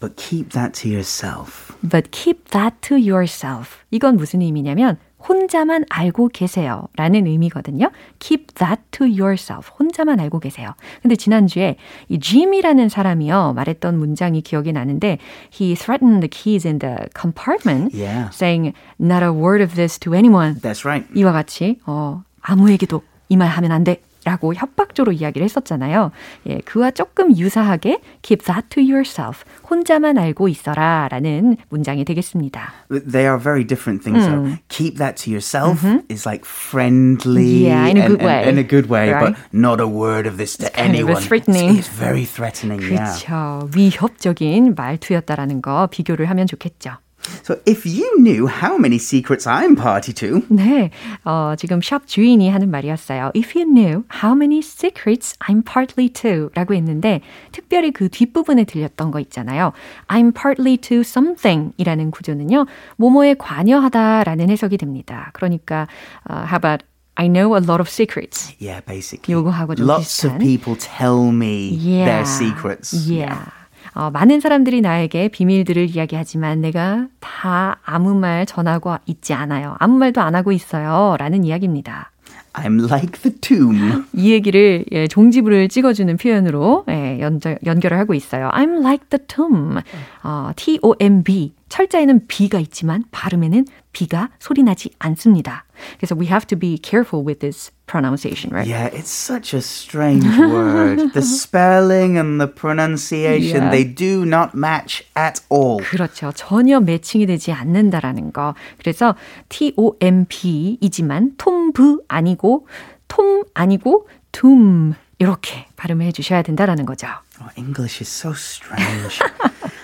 But 0.00 0.16
keep 0.16 0.50
that 0.50 0.72
to 0.80 0.90
yourself. 0.90 1.74
But 1.82 2.10
keep 2.10 2.50
that 2.52 2.76
to 2.88 2.96
yourself. 2.96 3.76
이건 3.90 4.16
무슨 4.16 4.40
의미냐면 4.40 4.98
혼자만 5.28 5.84
알고 5.88 6.28
계세요. 6.28 6.84
라는 6.96 7.26
의미거든요. 7.26 7.90
Keep 8.18 8.54
that 8.54 8.80
to 8.92 9.06
yourself. 9.06 9.70
혼자만 9.78 10.18
알고 10.20 10.38
계세요. 10.40 10.70
근데 11.02 11.16
지난주에 11.16 11.76
이 12.08 12.18
Jim이라는 12.18 12.88
사람이요. 12.88 13.52
말했던 13.54 13.98
문장이 13.98 14.40
기억이 14.42 14.72
나는데 14.72 15.18
He 15.52 15.74
threatened 15.74 16.20
the 16.20 16.28
keys 16.30 16.66
in 16.66 16.78
the 16.78 16.96
compartment 17.18 17.94
Yeah. 17.94 18.30
saying 18.32 18.72
not 18.98 19.22
a 19.22 19.30
word 19.32 19.62
of 19.62 19.74
this 19.74 19.98
to 20.00 20.14
anyone. 20.14 20.60
That's 20.60 20.84
right. 20.86 21.06
이와 21.14 21.32
같이 21.32 21.78
어, 21.86 22.22
아무에게도 22.40 23.02
이 23.28 23.36
말 23.36 23.48
하면 23.48 23.70
안 23.72 23.84
돼. 23.84 24.02
라고 24.24 24.54
협박조로 24.54 25.12
이야기를 25.12 25.44
했었잖아요. 25.46 26.10
예, 26.48 26.58
그와 26.64 26.90
조금 26.90 27.36
유사하게 27.36 28.00
keep 28.22 28.44
that 28.44 28.68
to 28.68 28.82
yourself. 28.82 29.44
혼자만 29.68 30.18
알고 30.18 30.48
있어라 30.48 31.08
라는 31.10 31.56
문장이 31.70 32.04
되겠습니다. 32.04 32.72
They 32.90 33.24
are 33.26 33.38
very 33.40 33.64
different 33.66 34.02
things, 34.04 34.26
though. 34.28 34.58
Keep 34.68 34.98
that 34.98 35.16
to 35.24 35.30
yourself 35.32 35.84
is 36.10 36.26
like 36.28 36.44
friendly 36.44 37.64
Yeah, 37.68 37.88
in 37.88 37.96
a 37.96 38.02
and- 38.04 38.18
good 38.18 38.20
and- 38.20 38.26
way. 38.26 38.48
in 38.48 38.58
a 38.58 38.66
good 38.66 38.90
way, 38.92 39.10
Right. 39.12 39.32
but 39.32 39.40
not 39.56 39.80
a 39.80 39.86
word 39.88 40.26
of 40.28 40.36
this 40.36 40.56
to 40.58 40.68
kind 40.70 40.92
of 40.92 41.00
anyone. 41.00 41.22
threatening. 41.22 41.78
It's, 41.78 41.88
it's 41.88 41.96
very 41.96 42.24
threatening, 42.26 42.80
yeah. 42.82 43.08
그렇죠. 43.24 43.68
위협적인 43.74 44.74
말투였다라는 44.76 45.62
거 45.62 45.86
비교를 45.90 46.26
하면 46.30 46.46
좋겠죠. 46.46 46.98
So 47.41 47.57
if 47.65 47.87
you 47.87 48.05
knew 48.21 48.45
how 48.45 48.77
many 48.77 48.97
secrets 48.97 49.47
I'm 49.47 49.75
party 49.75 50.13
to, 50.13 50.41
네, 50.49 50.91
어, 51.25 51.55
지금 51.57 51.81
샵 51.81 52.05
주인이 52.05 52.47
하는 52.49 52.69
말이었어요. 52.69 53.31
If 53.35 53.57
you 53.57 53.65
knew 53.65 54.03
how 54.21 54.35
many 54.35 54.59
secrets 54.59 55.35
I'm 55.39 55.63
partly 55.65 56.07
to 56.21 56.49
라고 56.53 56.75
했는데 56.75 57.21
특별히 57.51 57.89
그 57.91 58.09
뒷부분에 58.09 58.65
들렸던 58.65 59.09
거 59.09 59.19
있잖아요. 59.21 59.73
I'm 60.07 60.33
partly 60.39 60.77
to 60.77 60.99
something 60.99 61.73
이라는 61.77 62.11
구조는요. 62.11 62.67
뭐뭐에 62.97 63.33
관여하다라는 63.39 64.49
해석이 64.51 64.77
됩니다. 64.77 65.31
그러니까 65.33 65.87
uh, 66.29 66.45
how 66.45 66.57
about 66.57 66.85
I 67.17 67.27
know 67.27 67.55
a 67.55 67.61
lot 67.63 67.79
of 67.79 67.89
secrets. 67.89 68.53
yeah, 68.59 68.81
basically, 68.85 69.33
요거하고 69.33 69.75
좀 69.75 69.87
lots 69.87 70.25
of 70.27 70.37
비슷한. 70.37 70.39
people 70.39 70.75
tell 70.75 71.31
me 71.31 71.69
Yeah. 71.73 72.05
their 72.05 72.25
secrets. 72.25 72.93
Yeah. 73.09 73.49
어, 73.94 74.10
많은 74.10 74.40
사람들이 74.40 74.80
나에게 74.80 75.28
비밀들을 75.28 75.90
이야기하지만 75.90 76.60
내가 76.60 77.06
다 77.20 77.78
아무 77.84 78.14
말 78.14 78.46
전하고 78.46 78.96
있지 79.06 79.34
않아요. 79.34 79.76
아무 79.78 79.98
말도 79.98 80.20
안 80.20 80.34
하고 80.34 80.52
있어요. 80.52 81.16
라는 81.18 81.44
이야기입니다. 81.44 82.10
I'm 82.52 82.90
like 82.90 83.20
the 83.22 83.36
tomb. 83.40 84.04
이 84.12 84.32
얘기를 84.32 84.84
예, 84.90 85.06
종지부를 85.06 85.68
찍어주는 85.68 86.16
표현으로 86.16 86.84
예, 86.88 87.20
연결, 87.20 87.58
연결을 87.64 87.98
하고 87.98 88.14
있어요. 88.14 88.50
I'm 88.52 88.80
like 88.80 89.06
the 89.08 89.24
tomb. 89.26 89.80
어, 90.24 90.50
T-O-M-B. 90.56 91.52
철자에는 91.70 92.26
B가 92.26 92.60
있지만 92.60 93.04
발음에는 93.10 93.64
B가 93.92 94.28
소리 94.38 94.62
나지 94.62 94.90
않습니다. 94.98 95.64
그래서 95.96 96.14
we 96.14 96.26
have 96.26 96.46
to 96.46 96.58
be 96.58 96.76
careful 96.82 97.24
with 97.26 97.40
this 97.40 97.70
pronunciation, 97.86 98.52
right? 98.52 98.68
Yeah, 98.68 98.90
it's 98.92 99.10
such 99.10 99.54
a 99.54 99.60
strange 99.62 100.26
word. 100.38 101.12
The 101.14 101.22
spelling 101.22 102.18
and 102.18 102.38
the 102.38 102.52
pronunciation, 102.52 103.62
Yeah. 103.62 103.70
they 103.70 103.84
do 103.84 104.24
not 104.26 104.50
match 104.54 105.06
at 105.16 105.40
all. 105.50 105.78
그렇죠. 105.82 106.32
전혀 106.34 106.80
매칭이 106.80 107.26
되지 107.26 107.52
않는다라는 107.52 108.32
거. 108.32 108.54
그래서 108.78 109.14
T-O-M-B이지만 109.48 111.34
톰브 111.38 112.02
아니고 112.08 112.66
톰 113.08 113.44
아니고 113.54 114.08
둠 114.32 114.94
이렇게 115.18 115.66
발음해 115.76 116.12
주셔야 116.12 116.42
된다라는 116.42 116.84
거죠. 116.86 117.06
Oh, 117.40 117.50
English 117.56 118.02
is 118.02 118.08
so 118.10 118.32
strange. 118.32 119.18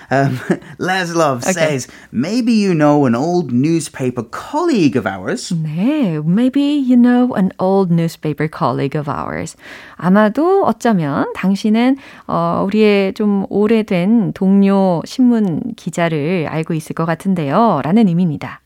Um, 0.09 0.37
Laszlo 0.79 1.41
says, 1.43 1.87
maybe 2.11 2.53
you 2.53 2.73
know 2.73 3.05
an 3.05 3.15
old 3.15 3.51
newspaper 3.51 4.23
colleague 4.23 4.95
of 4.95 5.05
ours. 5.05 5.51
네, 5.51 6.23
maybe 6.25 6.61
you 6.61 6.95
know 6.95 7.33
an 7.35 7.51
old 7.59 7.91
newspaper 7.91 8.47
colleague 8.47 8.95
of 8.95 9.09
ours. 9.09 9.55
아마도 9.95 10.63
어쩌면 10.65 11.31
당신은 11.35 11.97
어, 12.27 12.63
우리의 12.65 13.13
좀 13.13 13.45
오래된 13.49 14.33
동료 14.33 15.01
신문 15.05 15.73
기자를 15.75 16.47
알고 16.49 16.73
있을 16.73 16.93
것 16.93 17.05
같은데요. 17.05 17.81
라는 17.83 18.07
의미입니다. 18.07 18.61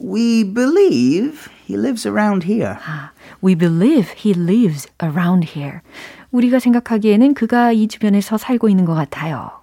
We 0.00 0.44
believe 0.44 1.48
he 1.68 1.76
lives 1.76 2.06
around 2.06 2.46
here. 2.46 2.76
아, 2.86 3.10
We 3.42 3.54
believe 3.54 4.14
he 4.16 4.32
lives 4.34 4.88
around 5.02 5.52
here. 5.56 5.80
우리가 6.30 6.58
생각하기에는 6.58 7.34
그가 7.34 7.72
이 7.72 7.88
주변에서 7.88 8.36
살고 8.38 8.68
있는 8.68 8.84
것 8.84 8.94
같아요. 8.94 9.57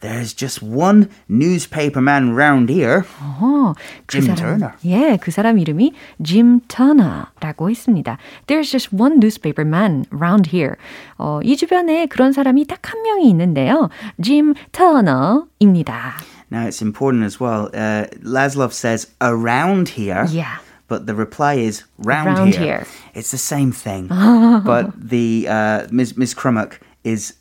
There's 0.00 0.34
just 0.34 0.62
one 0.62 1.08
newspaper 1.28 2.00
man 2.00 2.34
round 2.34 2.70
here. 2.72 3.04
어, 3.20 3.74
그 4.06 4.20
Jim 4.20 4.26
사람, 4.36 4.58
Turner. 4.58 4.72
예, 4.84 5.16
그 5.20 5.30
사람 5.30 5.58
이름이 5.58 5.92
Jim 6.22 6.60
Turner라고 6.68 7.70
했습니다. 7.70 8.18
There's 8.46 8.70
just 8.70 8.94
one 8.94 9.14
newspaper 9.18 9.66
man 9.66 10.04
round 10.10 10.50
here. 10.54 10.76
어, 11.18 11.40
이 11.42 11.56
주변에 11.56 12.06
그런 12.06 12.32
사람이 12.32 12.66
딱 12.66 12.80
한 12.86 13.02
명이 13.02 13.28
있는데요. 13.30 13.88
Jim 14.20 14.54
Turner입니다. 14.72 16.14
Now 16.50 16.66
it's 16.66 16.80
important 16.80 17.24
as 17.24 17.40
well. 17.40 17.68
Uh, 17.74 18.06
Laszlo 18.22 18.70
says 18.72 19.08
around 19.20 19.88
here. 19.88 20.26
Yeah. 20.30 20.58
But 20.88 21.06
the 21.06 21.14
reply 21.16 21.54
is 21.54 21.82
round, 21.98 22.38
Round 22.38 22.54
here. 22.54 22.62
here. 22.78 22.86
It's 23.14 23.32
the 23.32 23.38
same 23.38 23.72
thing. 23.72 24.06
but 24.06 24.92
the 24.96 25.48
uh, 25.48 25.86
Ms. 25.90 26.16
Ms. 26.16 26.32
Crummock 26.34 26.78
is 27.02 27.34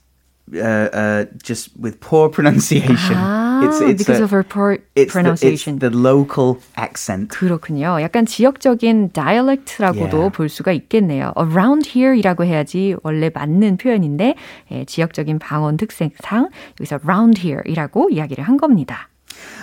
uh, 0.55 0.89
uh, 0.93 1.25
just 1.43 1.71
with 1.79 2.01
poor 2.01 2.29
pronunciation. 2.29 3.17
Ah, 3.17 3.67
it's, 3.67 3.81
it's 3.81 3.99
because 3.99 4.21
a, 4.21 4.25
of 4.25 4.31
her 4.31 4.43
poor 4.43 4.79
it's 4.95 5.13
pronunciation. 5.13 5.79
The, 5.79 5.87
it's 5.87 5.95
the 5.95 6.03
local 6.03 6.59
accent. 6.77 7.31
그렇군요. 7.31 8.01
약간 8.01 8.27
지역적인 8.27 9.13
dialect라고도 9.13 10.17
yeah. 10.17 10.31
볼 10.31 10.49
수가 10.49 10.73
있겠네요. 10.73 11.33
Around 11.37 11.91
here이라고 11.97 12.45
해야지 12.45 12.97
원래 13.03 13.31
맞는 13.33 13.77
표현인데 13.77 14.35
예, 14.73 14.85
지역적인 14.85 15.39
방언 15.39 15.77
특색상 15.77 16.51
여기서 16.81 17.01
around 17.05 17.41
here이라고 17.41 18.11
이야기를 18.11 18.45
한 18.45 18.57
겁니다. 18.57 19.09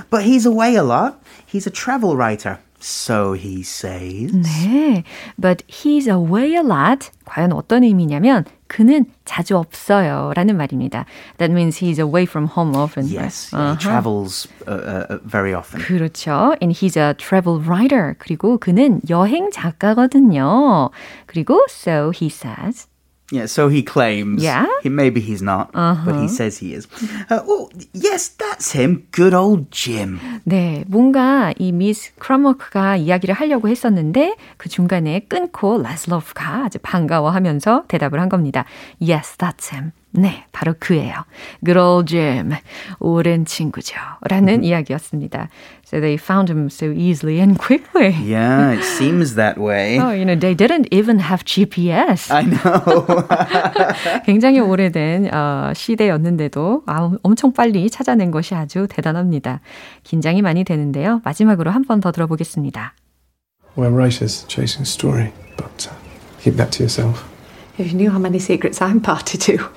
But 0.10 0.26
he's 0.26 0.46
away 0.46 0.76
a 0.76 0.84
lot. 0.84 1.16
He's 1.46 1.68
a 1.68 1.72
travel 1.72 2.16
writer. 2.16 2.60
So 2.80 3.34
he 3.34 3.62
says. 3.62 4.32
네. 4.32 5.04
But 5.38 5.64
he's 5.68 6.08
away 6.08 6.54
a 6.54 6.62
lot. 6.62 7.10
과연 7.26 7.52
어떤 7.52 7.84
의미냐면 7.84 8.46
그는 8.67 9.05
자주 9.25 9.57
없어요 9.57 10.33
라는 10.35 10.57
말입니다. 10.57 11.05
That 11.39 11.53
means 11.53 11.79
he's 11.79 11.99
away 11.99 12.25
from 12.25 12.49
home 12.49 12.75
often. 12.75 13.07
Yes, 13.07 13.53
uh-huh. 13.53 13.75
he 13.75 13.79
travels 13.79 14.49
uh, 14.67 15.07
uh, 15.11 15.19
very 15.25 15.55
often. 15.55 15.81
그렇죠. 15.81 16.57
And 16.61 16.73
he's 16.73 16.97
a 16.97 17.15
travel 17.15 17.61
writer. 17.61 18.17
그리고 18.19 18.59
그는 18.59 19.01
여행 19.11 19.51
작가거든요. 19.51 20.91
그리고 21.27 21.61
so 21.69 22.11
he 22.11 22.29
says 22.29 22.89
Yeah, 23.30 23.46
so 23.46 23.68
he 23.68 23.84
claims. 23.84 24.42
Yeah? 24.42 24.66
He, 24.84 24.90
maybe 24.90 25.20
he's 25.20 25.42
not, 25.42 25.70
uh-huh. 25.74 26.06
but 26.06 26.22
he 26.22 26.30
says 26.30 26.60
he 26.60 26.74
is. 26.74 26.88
Uh, 27.30 27.44
oh, 27.44 27.70
yes, 27.92 28.30
that's 28.30 28.72
him. 28.72 29.06
Good 29.12 29.34
old 29.34 29.70
Jim. 29.70 30.20
네, 30.46 30.86
뭔가 30.88 31.54
이 31.60 31.74
미스 31.74 32.14
크라머크가 32.20 32.96
이야기를 32.96 33.36
하려고 33.36 33.68
했었는데 33.68 34.38
그 34.56 34.70
중간에 34.70 35.26
끊고 35.28 35.82
라슬로프가 35.82 36.66
아주 36.66 36.80
반가워하면서 36.82 37.86
대답을 37.90 38.22
한 38.22 38.30
겁니다. 38.30 38.64
Yes, 39.02 39.36
that's 39.38 39.74
him. 39.74 39.92
네, 40.18 40.46
바로 40.52 40.74
그예요. 40.80 41.14
Good 41.64 41.78
old 41.80 42.10
Jim. 42.10 42.54
오랜 43.00 43.46
친구죠. 43.46 43.96
라는 44.28 44.64
이야기였습니다. 44.64 45.50
So 45.86 46.02
they 46.02 46.16
found 46.18 46.52
him 46.52 46.66
so 46.72 46.92
easily 46.92 47.40
and 47.40 47.58
quickly. 47.60 48.10
Yeah, 48.26 48.74
it 48.74 48.84
seems 48.84 49.36
that 49.36 49.60
way. 49.62 50.00
Oh, 50.00 50.10
you 50.12 50.26
know, 50.26 50.36
they 50.36 50.56
didn't 50.56 50.88
even 50.92 51.20
have 51.22 51.46
GPS. 51.46 52.32
I 52.34 52.44
know. 52.50 53.06
굉장히 54.26 54.60
오래된 54.60 55.30
어, 55.32 55.72
시대였는데도 55.76 56.84
아, 56.88 57.12
엄청 57.22 57.54
빨리 57.54 57.88
찾아낸 57.90 58.32
것이 58.32 58.56
아주 58.56 58.88
대단합니다. 58.90 59.62
긴장이 60.04 60.42
많이 60.42 60.64
되는데요. 60.64 61.22
마지막으로 61.24 61.70
한 61.72 61.84
번 61.88 62.02
더 62.02 62.12
들어보겠습니다. 62.12 62.94
We're 63.78 63.94
writers 63.94 64.46
chasing 64.50 64.84
story, 64.90 65.32
but 65.56 65.88
uh, 65.88 65.96
keep 66.42 66.58
that 66.58 66.72
to 66.78 66.84
yourself. 66.84 67.24
If 67.79 67.89
you 67.89 67.95
knew 67.95 68.11
how 68.11 68.19
many 68.19 68.39
secrets 68.39 68.83
I'm 68.83 69.01
party 69.01 69.39
to, 69.39 69.69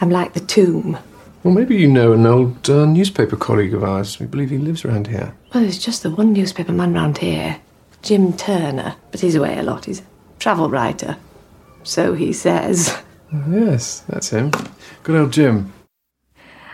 I'm 0.00 0.10
like 0.10 0.32
the 0.32 0.40
tomb. 0.40 0.98
Well, 1.42 1.54
maybe 1.54 1.76
you 1.76 1.88
know 1.88 2.12
an 2.12 2.26
old 2.26 2.68
uh, 2.68 2.84
newspaper 2.84 3.36
colleague 3.36 3.72
of 3.72 3.82
ours. 3.82 4.18
We 4.18 4.26
believe 4.26 4.50
he 4.50 4.58
lives 4.58 4.84
around 4.84 5.06
here. 5.06 5.34
Well, 5.54 5.62
there's 5.62 5.78
just 5.78 6.02
the 6.02 6.10
one 6.10 6.32
newspaper 6.32 6.72
man 6.72 6.92
round 6.92 7.18
here, 7.18 7.60
Jim 8.02 8.34
Turner, 8.34 8.96
but 9.10 9.20
he's 9.20 9.34
away 9.34 9.58
a 9.58 9.62
lot. 9.62 9.86
He's 9.86 10.00
a 10.00 10.04
travel 10.38 10.68
writer. 10.68 11.16
So 11.82 12.14
he 12.14 12.32
says. 12.32 12.94
yes, 13.48 14.00
that's 14.00 14.30
him. 14.30 14.50
Good 15.02 15.16
old 15.16 15.32
Jim. 15.32 15.72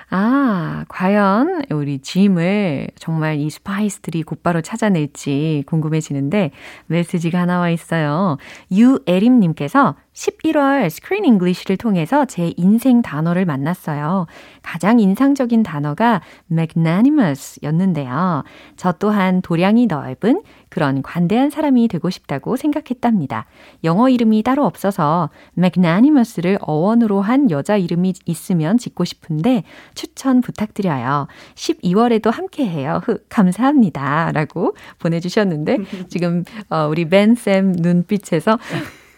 아, 0.08 0.84
과연 0.88 1.64
우리 1.70 1.98
짐을 1.98 2.90
정말 2.96 3.38
이 3.38 3.50
스파이스들이 3.50 4.22
곧바로 4.22 4.60
찾아낼지 4.60 5.64
궁금해지는데 5.66 6.52
메시지가 6.86 7.44
나와 7.46 7.70
있어요. 7.70 8.38
유에림님께서 8.70 9.96
11월 10.13 10.89
Screen 10.89 11.23
English를 11.25 11.77
통해서 11.77 12.25
제 12.25 12.53
인생 12.57 13.01
단어를 13.01 13.45
만났어요. 13.45 14.27
가장 14.61 14.99
인상적인 14.99 15.63
단어가 15.63 16.21
magnanimous 16.51 17.59
였는데요. 17.63 18.43
저 18.75 18.91
또한 18.93 19.41
도량이 19.41 19.87
넓은 19.87 20.41
그런 20.69 21.01
관대한 21.01 21.49
사람이 21.49 21.87
되고 21.87 22.09
싶다고 22.09 22.55
생각했답니다. 22.55 23.45
영어 23.83 24.09
이름이 24.09 24.43
따로 24.43 24.65
없어서 24.65 25.29
magnanimous를 25.57 26.59
어원으로 26.61 27.21
한 27.21 27.49
여자 27.49 27.77
이름이 27.77 28.13
있으면 28.25 28.77
짓고 28.77 29.05
싶은데 29.05 29.63
추천 29.95 30.41
부탁드려요. 30.41 31.27
12월에도 31.55 32.31
함께 32.31 32.67
해요. 32.67 33.01
흐, 33.03 33.17
감사합니다. 33.29 34.31
라고 34.33 34.75
보내주셨는데 34.99 35.77
지금 36.09 36.43
어, 36.69 36.87
우리 36.89 37.07
벤쌤 37.07 37.73
눈빛에서 37.73 38.57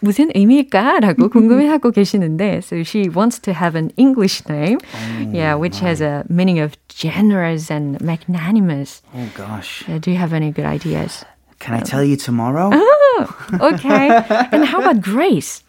무슨 0.03 0.29
의미일까라고 0.33 1.29
궁금해하고 1.29 1.91
계시는데, 1.91 2.61
so 2.61 2.83
she 2.83 3.09
wants 3.09 3.39
to 3.39 3.53
have 3.53 3.75
an 3.75 3.91
English 3.97 4.47
name, 4.47 4.79
oh, 4.79 5.31
yeah, 5.33 5.55
which 5.55 5.81
wow. 5.81 5.87
has 5.87 6.01
a 6.01 6.23
meaning 6.29 6.59
of 6.59 6.77
generous 6.87 7.69
and 7.69 7.99
magnanimous. 7.99 9.01
Oh 9.13 9.27
gosh. 9.35 9.83
Uh, 9.89 9.99
do 9.99 10.11
you 10.11 10.17
have 10.17 10.33
any 10.33 10.51
good 10.51 10.65
ideas? 10.65 11.25
Can 11.59 11.75
I 11.75 11.81
tell 11.81 12.03
you 12.03 12.15
tomorrow? 12.15 12.71
Oh, 12.71 13.27
okay. 13.73 14.07
and 14.53 14.63
how 14.63 14.79
about 14.79 15.01
Grace? 15.01 15.62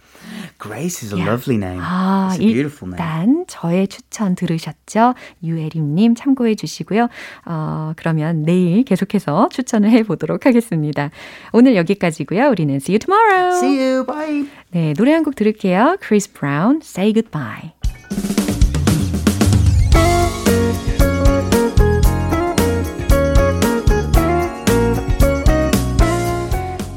Grace 0.65 1.03
is 1.05 1.13
a 1.13 1.17
yeah. 1.17 1.29
lovely 1.29 1.57
name. 1.57 1.79
아, 1.79 2.29
It's 2.31 2.41
a 2.41 2.45
beautiful 2.53 2.89
name. 2.91 2.97
일단 2.97 3.45
저의 3.47 3.87
추천 3.87 4.33
들으셨죠? 4.33 5.13
유혜림님 5.43 6.15
참고해 6.15 6.55
주시고요. 6.55 7.07
어, 7.45 7.93
그러면 7.95 8.41
내일 8.43 8.83
계속해서 8.83 9.49
추천을 9.51 9.91
해보도록 9.91 10.45
하겠습니다. 10.47 11.11
오늘 11.53 11.75
여기까지고요. 11.75 12.49
우리는 12.49 12.75
see 12.77 12.95
you 12.95 12.99
tomorrow. 12.99 13.55
See 13.57 13.79
you. 13.79 14.05
Bye. 14.05 14.47
네, 14.71 14.93
노래 14.93 15.13
한 15.13 15.23
곡 15.23 15.35
들을게요. 15.35 15.97
Chris 16.01 16.27
Brown, 16.31 16.79
Say 16.83 17.13
Goodbye. 17.13 17.73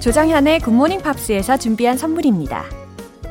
조정현의 0.00 0.60
굿모닝 0.60 1.02
팝스에서 1.02 1.56
준비한 1.58 1.96
선물입니다. 1.98 2.64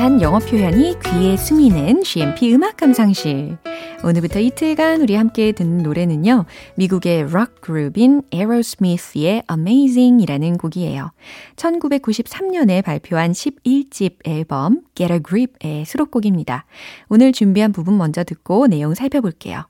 알찬 0.00 0.22
영어 0.22 0.38
표현이 0.38 0.96
귀에 1.04 1.36
스미는 1.36 2.02
GMP 2.02 2.54
음악 2.54 2.78
감상실. 2.78 3.58
오늘부터 4.02 4.40
이틀간 4.40 5.02
우리 5.02 5.14
함께 5.14 5.52
듣는 5.52 5.82
노래는요. 5.82 6.46
미국의 6.76 7.30
록 7.30 7.60
그룹인 7.60 8.22
에어로스미스의 8.32 9.42
Amazing이라는 9.50 10.56
곡이에요. 10.56 11.12
1993년에 11.56 12.82
발표한 12.82 13.32
11집 13.32 14.26
앨범 14.26 14.80
Get 14.94 15.12
a 15.12 15.20
Grip의 15.22 15.84
수록곡입니다. 15.84 16.64
오늘 17.10 17.32
준비한 17.32 17.72
부분 17.72 17.98
먼저 17.98 18.24
듣고 18.24 18.68
내용 18.68 18.94
살펴볼게요. 18.94 19.66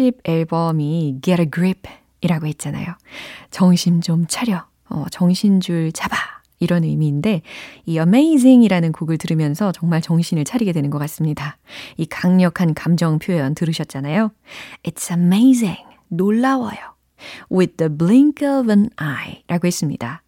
11집 0.00 0.16
앨범이 0.24 1.20
Get 1.22 1.42
a 1.42 1.50
Grip 1.52 1.82
이라고 2.22 2.46
했잖아요. 2.46 2.86
정신 3.50 4.00
좀 4.00 4.24
차려. 4.26 4.64
어, 4.88 5.04
정신줄 5.10 5.92
잡아. 5.92 6.16
이런 6.58 6.84
의미인데 6.84 7.42
이 7.86 7.98
Amazing이라는 7.98 8.92
곡을 8.92 9.16
들으면서 9.16 9.72
정말 9.72 10.02
정신을 10.02 10.44
차리게 10.44 10.72
되는 10.72 10.90
것 10.90 10.98
같습니다. 10.98 11.56
이 11.96 12.04
강력한 12.04 12.74
감정 12.74 13.18
표현 13.18 13.54
들으셨잖아요. 13.54 14.30
It's 14.82 15.10
amazing. 15.10 15.82
놀라워요. 16.08 16.76
With 17.50 17.76
the 17.76 17.94
blink 17.96 18.46
of 18.46 18.70
an 18.70 18.90
eye 19.00 19.42
라고 19.46 19.66
했습니다. 19.66 20.22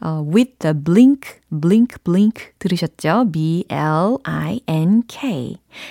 어, 0.00 0.26
with 0.26 0.58
the 0.58 0.74
blink, 0.74 1.40
blink, 1.50 1.96
blink 2.04 2.52
들으셨죠? 2.58 3.30
B-L-I-N-K. 3.32 3.76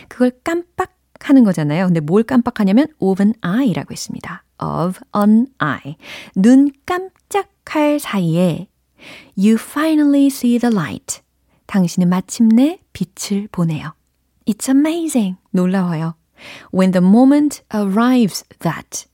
그걸 0.07 0.31
깜빡 0.43 0.96
하는 1.19 1.43
거잖아요. 1.43 1.85
근데 1.85 1.99
뭘 1.99 2.23
깜빡하냐면 2.23 2.87
of 2.99 3.21
an 3.21 3.33
eye라고 3.41 3.91
했습니다. 3.91 4.43
of 4.61 4.99
an 5.15 5.47
eye. 5.61 5.95
눈 6.35 6.71
깜짝할 6.85 7.99
사이에 7.99 8.67
You 9.37 9.55
finally 9.59 10.27
see 10.27 10.57
the 10.59 10.73
light. 10.73 11.21
당신은 11.67 12.09
마침내 12.09 12.79
빛을 12.93 13.47
보네요. 13.51 13.93
It's 14.45 14.69
amazing. 14.69 15.37
놀라워요. 15.51 16.15
When 16.73 16.91
the 16.91 17.05
moment 17.05 17.61
arrives 17.73 18.43
that. 18.59 19.05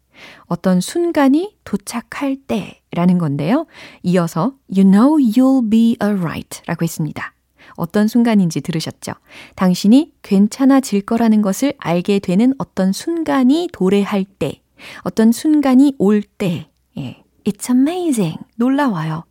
어떤 0.45 0.79
순간이 0.79 1.57
도착할 1.63 2.37
때 2.47 2.81
라는 2.91 3.17
건데요. 3.17 3.65
이어서 4.03 4.55
You 4.69 4.89
know 4.89 5.17
you'll 5.17 5.69
be 5.69 5.97
alright 6.01 6.61
라고 6.67 6.83
했습니다. 6.83 7.33
어떤 7.75 8.07
순간인지 8.07 8.61
들으셨죠? 8.61 9.13
당신이 9.55 10.13
괜찮아질 10.21 11.01
거라는 11.01 11.41
것을 11.41 11.73
알게 11.77 12.19
되는 12.19 12.53
어떤 12.57 12.91
순간이 12.91 13.69
도래할 13.71 14.25
때, 14.25 14.61
어떤 15.01 15.31
순간이 15.31 15.95
올 15.97 16.21
때, 16.21 16.69
예. 16.97 17.23
It's 17.45 17.69
amazing. 17.69 18.37
놀라워요. 18.55 19.23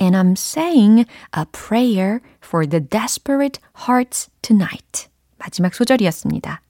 And 0.00 0.16
I'm 0.16 0.32
saying 0.32 1.06
a 1.36 1.44
prayer 1.50 2.20
for 2.44 2.66
the 2.66 2.80
desperate 2.80 3.58
hearts 3.86 4.30
tonight. 4.42 5.08
마지막 5.38 5.74
소절이었습니다. 5.74 6.60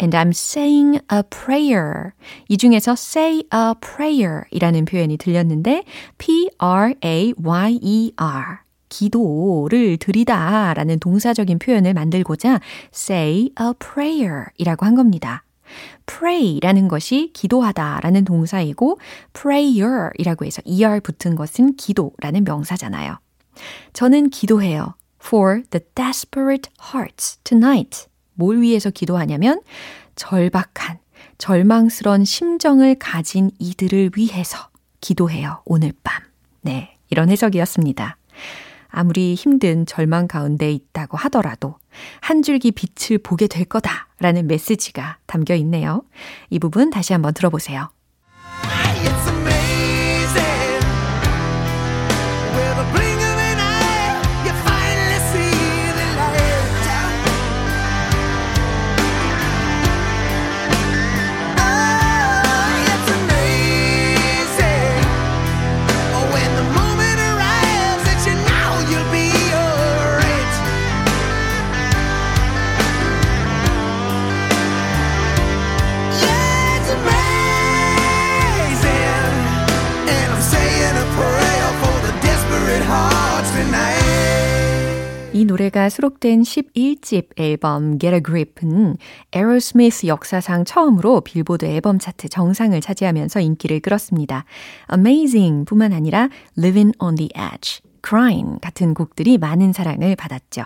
And 0.00 0.16
I'm 0.16 0.30
saying 0.30 1.00
a 1.12 1.22
prayer. 1.22 2.12
이 2.48 2.56
중에서 2.56 2.92
say 2.92 3.44
a 3.54 3.74
prayer 3.80 4.42
이라는 4.50 4.84
표현이 4.84 5.16
들렸는데 5.16 5.84
P-R-A-Y-E-R. 6.18 6.96
기도를 8.96 9.98
드리다 9.98 10.72
라는 10.72 10.98
동사적인 10.98 11.58
표현을 11.58 11.92
만들고자 11.92 12.60
say 12.94 13.50
a 13.60 13.72
prayer 13.78 14.46
이라고 14.56 14.86
한 14.86 14.94
겁니다. 14.94 15.44
pray 16.06 16.60
라는 16.62 16.88
것이 16.88 17.30
기도하다 17.34 18.00
라는 18.02 18.24
동사이고 18.24 18.98
prayer 19.34 20.10
이라고 20.16 20.46
해서 20.46 20.62
er 20.66 21.00
붙은 21.00 21.36
것은 21.36 21.76
기도라는 21.76 22.44
명사잖아요. 22.44 23.18
저는 23.92 24.30
기도해요. 24.30 24.94
for 25.22 25.62
the 25.70 25.84
desperate 25.94 26.70
hearts 26.80 27.38
tonight. 27.44 28.06
뭘 28.34 28.62
위해서 28.62 28.90
기도하냐면 28.90 29.60
절박한, 30.14 30.98
절망스런 31.36 32.24
심정을 32.24 32.94
가진 32.94 33.50
이들을 33.58 34.12
위해서 34.16 34.68
기도해요. 35.02 35.62
오늘 35.66 35.92
밤. 36.02 36.22
네. 36.62 36.96
이런 37.10 37.30
해석이었습니다. 37.30 38.16
아무리 38.96 39.34
힘든 39.34 39.84
절망 39.84 40.26
가운데 40.26 40.72
있다고 40.72 41.18
하더라도 41.18 41.74
한 42.22 42.42
줄기 42.42 42.72
빛을 42.72 43.18
보게 43.18 43.46
될 43.46 43.66
거다라는 43.66 44.46
메시지가 44.46 45.18
담겨 45.26 45.54
있네요. 45.56 46.02
이 46.48 46.58
부분 46.58 46.88
다시 46.88 47.12
한번 47.12 47.34
들어보세요. 47.34 47.90
이 85.36 85.44
노래가 85.44 85.90
수록된 85.90 86.40
11집 86.40 87.38
앨범 87.38 87.98
Get 87.98 88.14
a 88.14 88.22
Grip은 88.24 88.96
에어로스미스 89.32 90.06
역사상 90.06 90.64
처음으로 90.64 91.20
빌보드 91.20 91.66
앨범 91.66 91.98
차트 91.98 92.30
정상을 92.30 92.80
차지하면서 92.80 93.40
인기를 93.40 93.80
끌었습니다. 93.80 94.46
Amazing 94.90 95.66
뿐만 95.66 95.92
아니라 95.92 96.30
Living 96.56 96.96
on 97.00 97.16
the 97.16 97.28
Edge, 97.36 97.82
Crying 98.02 98.60
같은 98.62 98.94
곡들이 98.94 99.36
많은 99.36 99.74
사랑을 99.74 100.16
받았죠. 100.16 100.62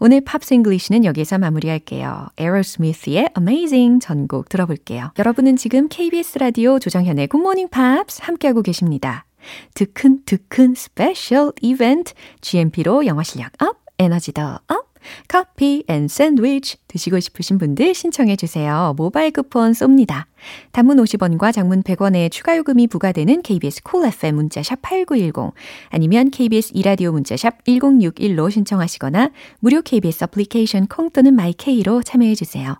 오늘 0.00 0.20
Pops 0.22 0.52
English는 0.52 1.04
여기서 1.04 1.38
마무리할게요. 1.38 2.26
에어로스미스의 2.38 3.28
Amazing 3.38 4.04
전곡 4.04 4.48
들어볼게요. 4.48 5.12
여러분은 5.16 5.54
지금 5.54 5.86
KBS 5.88 6.38
라디오 6.38 6.80
조정현의 6.80 7.28
Good 7.28 7.40
Morning 7.40 7.70
Pops 7.70 8.22
함께하고 8.24 8.62
계십니다. 8.62 9.27
두근두근 9.74 10.74
special 10.74 11.52
이벤트 11.60 12.14
GMP로 12.40 13.06
영어 13.06 13.22
실력 13.22 13.52
up 13.62 13.76
에너지 13.98 14.32
더 14.32 14.60
up! 14.68 14.88
커피 15.28 15.84
and 15.88 16.08
샌드위치 16.08 16.76
드시고 16.88 17.20
싶으신 17.20 17.58
분들 17.58 17.94
신청해 17.94 18.36
주세요. 18.36 18.94
모바일 18.96 19.30
쿠폰 19.30 19.72
쏩니다. 19.72 20.24
단문 20.72 20.98
50원과 20.98 21.52
장문 21.52 21.82
100원의 21.82 22.30
추가 22.30 22.56
요금이 22.56 22.86
부과되는 22.88 23.42
KBS 23.42 24.00
cool 24.00 24.12
FM 24.12 24.34
문자샵 24.36 24.82
8910 24.82 25.54
아니면 25.90 26.30
KBS 26.30 26.72
2라디오 26.74 27.12
문자샵 27.12 27.64
1061로 27.64 28.50
신청하시거나 28.50 29.30
무료 29.60 29.82
KBS 29.82 30.24
애플리케이션 30.24 30.86
콩 30.86 31.10
또는 31.10 31.34
My 31.34 31.61
K로 31.61 32.02
참여해 32.02 32.34
주세요. 32.34 32.76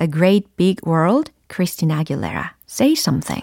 A 0.00 0.08
Great 0.10 0.48
Big 0.56 0.76
World, 0.86 1.32
Christina 1.52 2.02
Aguilera. 2.02 2.52
Say 2.66 2.92
something. 2.92 3.42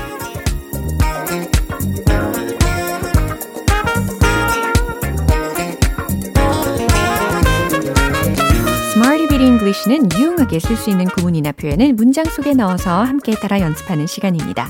English는 9.71 10.09
유용하게 10.19 10.59
쓸 10.59 10.75
수 10.75 10.89
있는 10.89 11.05
구문이나 11.05 11.53
표현을 11.53 11.93
문장 11.93 12.25
속에 12.25 12.53
넣어서 12.53 13.03
함께 13.03 13.33
따라 13.35 13.61
연습하는 13.61 14.05
시간입니다. 14.05 14.69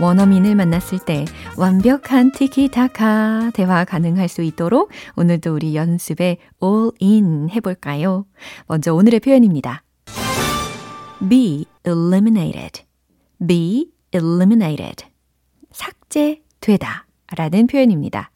원어민을 0.00 0.54
만났을 0.54 0.98
때 0.98 1.24
완벽한 1.56 2.30
티키타카 2.32 3.52
대화 3.54 3.84
가능할 3.86 4.28
수 4.28 4.42
있도록 4.42 4.90
오늘도 5.16 5.54
우리 5.54 5.74
연습에 5.74 6.36
all 6.62 6.90
in 7.00 7.48
해볼까요? 7.50 8.26
먼저 8.66 8.94
오늘의 8.94 9.20
표현입니다. 9.20 9.82
be 11.26 11.64
eliminated. 11.86 12.82
be 13.46 13.92
eliminated. 14.12 15.06
삭제되다 15.72 17.06
라는 17.34 17.66
표현입니다. 17.66 18.30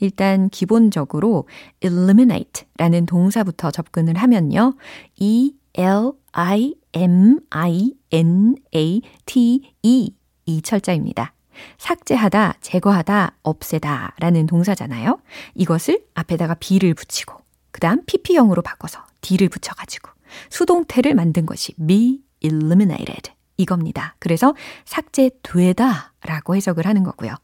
일단 0.00 0.48
기본적으로 0.48 1.46
eliminate 1.80 2.66
라는 2.76 3.06
동사부터 3.06 3.70
접근을 3.70 4.16
하면요. 4.16 4.74
E 5.16 5.54
L 5.74 6.12
I 6.32 6.74
M 6.94 7.40
I 7.50 7.94
N 8.10 8.56
A 8.74 9.02
T 9.26 9.74
E 9.82 10.14
이 10.46 10.62
철자입니다. 10.62 11.32
삭제하다, 11.78 12.54
제거하다, 12.60 13.36
없애다 13.42 14.14
라는 14.18 14.46
동사잖아요. 14.46 15.18
이것을 15.54 16.04
앞에다가 16.14 16.54
be를 16.54 16.94
붙이고 16.94 17.34
그 17.70 17.80
다음 17.80 18.02
pp형으로 18.06 18.62
바꿔서 18.62 19.04
d를 19.20 19.48
붙여가지고 19.48 20.10
수동태를 20.50 21.14
만든 21.14 21.46
것이 21.46 21.74
be 21.74 22.20
eliminated 22.42 23.32
이겁니다. 23.56 24.16
그래서 24.18 24.54
삭제되다 24.84 26.12
라고 26.22 26.56
해석을 26.56 26.86
하는 26.86 27.04
거고요. 27.04 27.34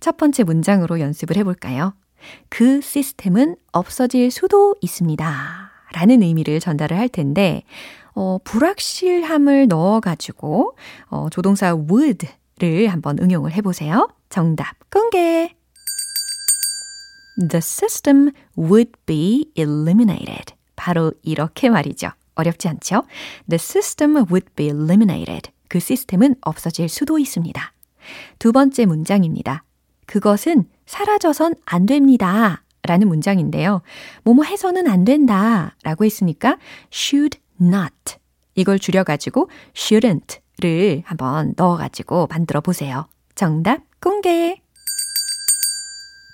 첫 0.00 0.16
번째 0.16 0.44
문장으로 0.44 1.00
연습을 1.00 1.36
해볼까요? 1.38 1.94
그 2.48 2.80
시스템은 2.80 3.56
없어질 3.72 4.30
수도 4.30 4.74
있습니다. 4.80 5.70
라는 5.92 6.22
의미를 6.22 6.60
전달을 6.60 6.98
할 6.98 7.08
텐데, 7.08 7.62
어, 8.14 8.38
불확실함을 8.44 9.68
넣어가지고, 9.68 10.76
어, 11.08 11.28
조동사 11.30 11.74
would를 11.74 12.88
한번 12.88 13.18
응용을 13.18 13.52
해보세요. 13.52 14.08
정답 14.28 14.76
공개! 14.90 15.54
The 17.38 17.58
system 17.58 18.32
would 18.58 18.92
be 19.06 19.50
eliminated. 19.56 20.54
바로 20.76 21.12
이렇게 21.22 21.70
말이죠. 21.70 22.10
어렵지 22.34 22.68
않죠? 22.68 23.04
The 23.48 23.56
system 23.56 24.16
would 24.16 24.46
be 24.54 24.66
eliminated. 24.66 25.50
그 25.68 25.78
시스템은 25.78 26.36
없어질 26.40 26.88
수도 26.88 27.18
있습니다. 27.18 27.72
두 28.38 28.52
번째 28.52 28.86
문장입니다. 28.86 29.64
그것은 30.06 30.64
사라져선 30.86 31.54
안 31.64 31.86
됩니다. 31.86 32.62
라는 32.82 33.08
문장인데요. 33.08 33.82
뭐뭐 34.24 34.44
해서는 34.44 34.88
안 34.88 35.04
된다. 35.04 35.76
라고 35.82 36.04
했으니까 36.04 36.58
should 36.92 37.38
not. 37.60 37.94
이걸 38.54 38.78
줄여가지고 38.78 39.48
shouldn't를 39.74 41.02
한번 41.04 41.54
넣어가지고 41.56 42.26
만들어 42.28 42.60
보세요. 42.60 43.06
정답 43.34 43.82
공개! 44.00 44.60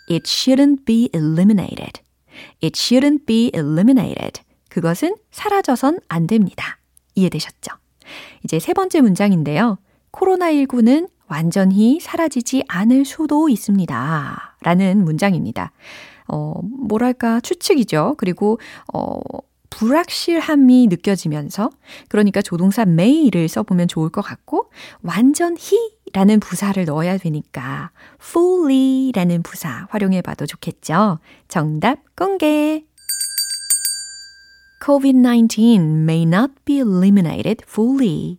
It 0.09 0.23
shouldn't 0.25 0.85
be 0.85 1.11
eliminated. 1.15 2.01
It 2.63 2.79
shouldn't 2.79 3.27
be 3.27 3.51
eliminated. 3.55 4.43
그것은 4.69 5.17
사라져선 5.31 5.99
안 6.09 6.27
됩니다. 6.27 6.79
이해되셨죠? 7.15 7.73
이제 8.45 8.59
세 8.59 8.73
번째 8.73 9.01
문장인데요. 9.01 9.79
코로나19는 10.13 11.09
완전히 11.29 12.01
사라지지 12.01 12.65
않을 12.69 13.05
수도 13.05 13.49
있습니다. 13.49 14.57
라는 14.63 15.05
문장입니다. 15.05 15.73
어, 16.29 16.55
뭐랄까, 16.63 17.41
추측이죠. 17.41 18.15
그리고, 18.19 18.59
어, 18.93 19.21
불확실함이 19.71 20.87
느껴지면서, 20.89 21.71
그러니까 22.09 22.41
조동사 22.43 22.85
may를 22.85 23.49
써보면 23.49 23.89
좋을 23.89 24.09
것 24.09 24.23
같고, 24.23 24.71
완전히 25.03 25.59
라는 26.13 26.41
부사를 26.41 26.83
넣어야 26.85 27.19
되니까, 27.19 27.91
fully 28.21 29.13
라는 29.15 29.43
부사 29.43 29.87
활용해봐도 29.91 30.47
좋겠죠. 30.47 31.19
정답 31.49 31.99
공개! 32.17 32.85
COVID-19 34.81 35.81
may 35.81 36.23
not 36.23 36.53
be 36.65 36.79
eliminated 36.79 37.65
fully. 37.67 38.39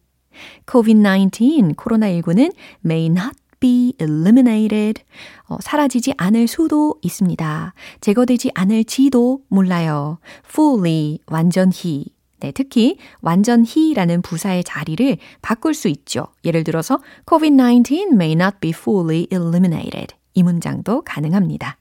COVID-19, 0.65 1.75
코로나19는 1.75 2.53
may 2.85 3.05
not 3.07 3.35
be 3.59 3.93
eliminated. 3.99 5.03
어, 5.47 5.57
사라지지 5.59 6.13
않을 6.17 6.47
수도 6.47 6.95
있습니다. 7.01 7.73
제거되지 8.01 8.51
않을지도 8.53 9.41
몰라요. 9.47 10.19
fully, 10.45 11.19
완전히. 11.27 12.05
네, 12.39 12.51
특히 12.51 12.97
완전히라는 13.21 14.21
부사의 14.21 14.63
자리를 14.63 15.17
바꿀 15.41 15.73
수 15.73 15.87
있죠. 15.87 16.27
예를 16.45 16.63
들어서 16.63 16.99
COVID-19 17.25 18.13
may 18.13 18.33
not 18.33 18.57
be 18.59 18.69
fully 18.69 19.27
eliminated. 19.31 20.15
이 20.35 20.43
문장도 20.43 21.01
가능합니다. 21.01 21.77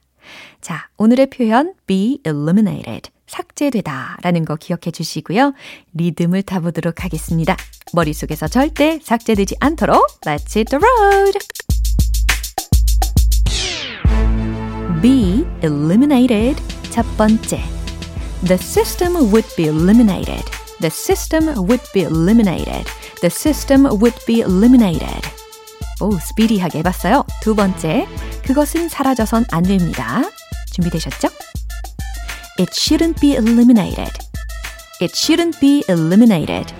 자, 0.61 0.89
오늘의 0.97 1.29
표현 1.29 1.73
be 1.85 2.19
eliminated. 2.25 3.11
삭제되다 3.27 4.17
라는 4.21 4.45
거 4.45 4.55
기억해 4.55 4.91
주시고요. 4.91 5.53
리듬을 5.93 6.43
타보도록 6.43 7.03
하겠습니다. 7.03 7.55
머릿속에서 7.93 8.47
절대 8.47 8.99
삭제되지 9.01 9.57
않도록 9.59 10.21
Let's 10.21 10.55
hit 10.55 10.65
the 10.65 10.79
road! 10.81 11.39
Be 15.01 15.45
eliminated. 15.63 16.61
첫 16.89 17.05
번째. 17.17 17.61
The 18.45 18.55
system 18.55 19.15
would 19.15 19.47
be 19.55 19.65
eliminated. 19.65 20.43
The 20.79 20.87
system 20.87 21.49
would 21.49 21.83
be 21.93 22.03
eliminated. 22.03 22.85
The 23.21 23.29
system 23.29 23.85
would 23.85 24.15
be 24.25 24.41
eliminated. 24.41 25.21
오, 26.01 26.11
스피디하게 26.11 26.79
해봤어요. 26.79 27.25
두 27.41 27.55
번째. 27.55 28.07
그것은 28.45 28.89
사라져선 28.89 29.45
안 29.51 29.63
됩니다. 29.63 30.23
준비되셨죠? 30.71 31.29
It 32.58 32.74
shouldn't 32.74 33.20
be 33.20 33.36
eliminated. 33.36 34.12
It 35.00 35.16
shouldn't 35.16 35.58
be 35.60 35.84
eliminated. 35.88 36.72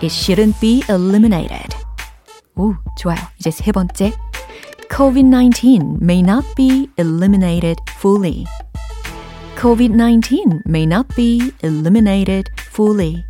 It 0.00 0.10
shouldn't 0.10 0.60
be 0.60 0.84
eliminated. 0.88 1.74
오, 2.54 2.74
좋아요. 2.98 3.18
이제 3.38 3.50
세 3.50 3.72
번째. 3.72 4.12
COVID-19 4.88 6.00
may 6.00 6.22
not 6.22 6.44
be 6.54 6.88
eliminated 6.96 7.76
fully. 7.98 8.46
COVID-19 9.56 10.62
may 10.66 10.86
not 10.86 11.08
be 11.16 11.52
eliminated 11.62 12.48
fully. 12.70 13.24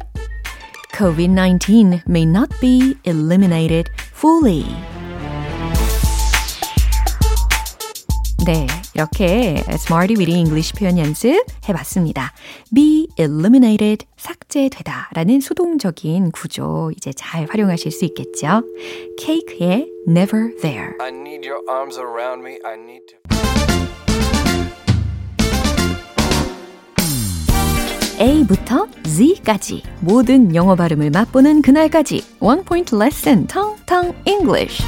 COVID-19 0.92 2.02
may 2.06 2.24
not 2.26 2.50
be 2.60 2.96
eliminated 3.04 3.88
fully. 4.12 4.64
네, 8.44 8.66
이렇게 8.93 9.63
Smarty 9.69 10.17
Weedy 10.17 10.37
English 10.37 10.73
표현 10.73 10.97
연습 10.97 11.43
해봤습니다. 11.67 12.33
be 12.73 13.07
eliminated, 13.17 14.05
삭제되다 14.17 15.09
라는 15.13 15.39
수동적인 15.39 16.31
구조 16.31 16.91
이제 16.95 17.11
잘 17.15 17.45
활용하실 17.49 17.91
수 17.91 18.05
있겠죠. 18.05 18.63
케이크의 19.17 19.89
Never 20.07 20.55
There. 20.61 20.95
I 20.99 21.09
need 21.09 21.47
your 21.47 21.61
arms 21.69 21.97
around 21.97 22.45
me. 22.45 22.59
I 22.65 22.73
need 22.73 23.05
to. 23.07 23.21
A부터 28.19 28.87
Z까지 29.03 29.81
모든 30.01 30.53
영어 30.53 30.75
발음을 30.75 31.09
맛보는 31.09 31.63
그날까지 31.63 32.23
One 32.39 32.63
Point 32.63 32.95
Lesson 32.95 33.47
Tong 33.47 33.83
Tong 33.87 34.15
English. 34.27 34.83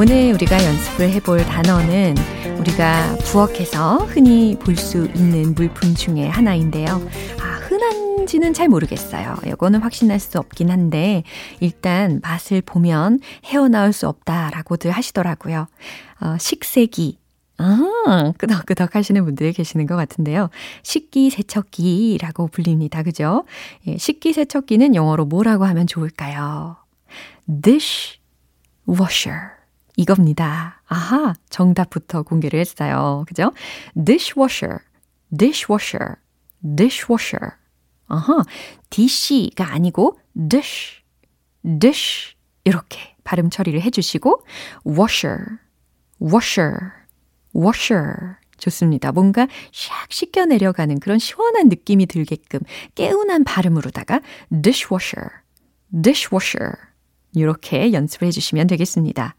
오늘 0.00 0.32
우리가 0.32 0.64
연습을 0.64 1.10
해볼 1.10 1.44
단어는 1.44 2.16
우리가 2.58 3.16
부엌에서 3.16 3.98
흔히 4.06 4.56
볼 4.58 4.74
수 4.74 5.04
있는 5.14 5.54
물품 5.54 5.94
중에 5.94 6.26
하나인데요. 6.26 6.86
아, 7.38 7.44
흔한지는 7.68 8.54
잘 8.54 8.70
모르겠어요. 8.70 9.36
이거는 9.46 9.82
확신할 9.82 10.18
수 10.18 10.38
없긴 10.38 10.70
한데, 10.70 11.22
일단 11.60 12.18
맛을 12.22 12.62
보면 12.62 13.20
헤어나올 13.44 13.92
수 13.92 14.08
없다라고들 14.08 14.90
하시더라고요. 14.90 15.66
어, 16.22 16.36
식세기. 16.38 17.18
아, 17.58 18.32
끄덕끄덕 18.38 18.96
하시는 18.96 19.22
분들이 19.22 19.52
계시는 19.52 19.86
것 19.86 19.96
같은데요. 19.96 20.48
식기 20.82 21.28
세척기라고 21.28 22.46
불립니다. 22.46 23.02
그죠? 23.02 23.44
예, 23.86 23.98
식기 23.98 24.32
세척기는 24.32 24.94
영어로 24.94 25.26
뭐라고 25.26 25.66
하면 25.66 25.86
좋을까요? 25.86 26.76
dishwasher. 27.60 29.59
이겁니다. 30.00 30.80
아하, 30.86 31.34
정답부터 31.50 32.22
공개를 32.22 32.58
했어요. 32.58 33.26
그죠? 33.28 33.52
dishwasher, 33.94 34.78
dishwasher, 35.30 36.16
dishwasher. 36.62 37.50
아하, 38.08 38.42
dish가 38.88 39.70
아니고 39.70 40.18
dish, 40.48 41.02
dish 41.62 42.34
이렇게 42.64 43.14
발음 43.24 43.50
처리를 43.50 43.82
해주시고 43.82 44.42
washer, 44.86 45.58
washer, 46.18 46.78
washer. 47.54 48.36
좋습니다. 48.56 49.12
뭔가 49.12 49.48
샥 49.70 50.10
씻겨 50.10 50.46
내려가는 50.46 50.98
그런 51.00 51.18
시원한 51.18 51.68
느낌이 51.68 52.06
들게끔 52.06 52.60
깨운한 52.94 53.44
발음으로다가 53.44 54.20
dishwasher, 54.62 55.28
dishwasher. 55.92 56.89
이렇게 57.34 57.92
연습을 57.92 58.26
해주시면 58.28 58.66
되겠습니다. 58.66 59.34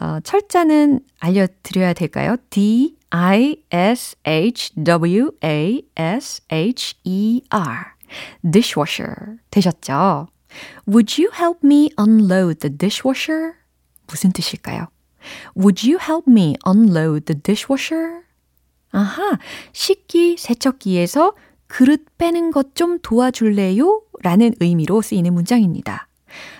어, 0.00 0.20
철자는 0.20 1.00
알려드려야 1.20 1.92
될까요? 1.92 2.36
D, 2.50 2.96
I, 3.10 3.56
S, 3.70 4.16
H, 4.26 4.72
W, 4.82 5.30
A, 5.44 5.82
S, 5.96 6.42
H, 6.50 6.94
E, 7.04 7.42
R. 7.50 7.94
dishwasher 8.48 9.38
되셨죠? 9.50 10.28
Would 10.86 11.20
you 11.20 11.32
help 11.34 11.60
me 11.64 11.90
unload 11.98 12.60
the 12.60 12.76
dishwasher? 12.76 13.54
무슨 14.06 14.32
뜻일까요? 14.32 14.86
Would 15.56 15.88
you 15.88 15.98
help 16.00 16.30
me 16.30 16.54
unload 16.66 17.24
the 17.24 17.40
dishwasher? 17.40 18.22
아하, 18.92 19.38
식기 19.72 20.36
세척기에서 20.38 21.32
그릇 21.66 22.04
빼는 22.18 22.52
것 22.52 22.74
좀 22.74 22.98
도와줄래요? 23.00 24.02
라는 24.22 24.52
의미로 24.60 25.02
쓰이는 25.02 25.32
문장입니다. 25.34 26.08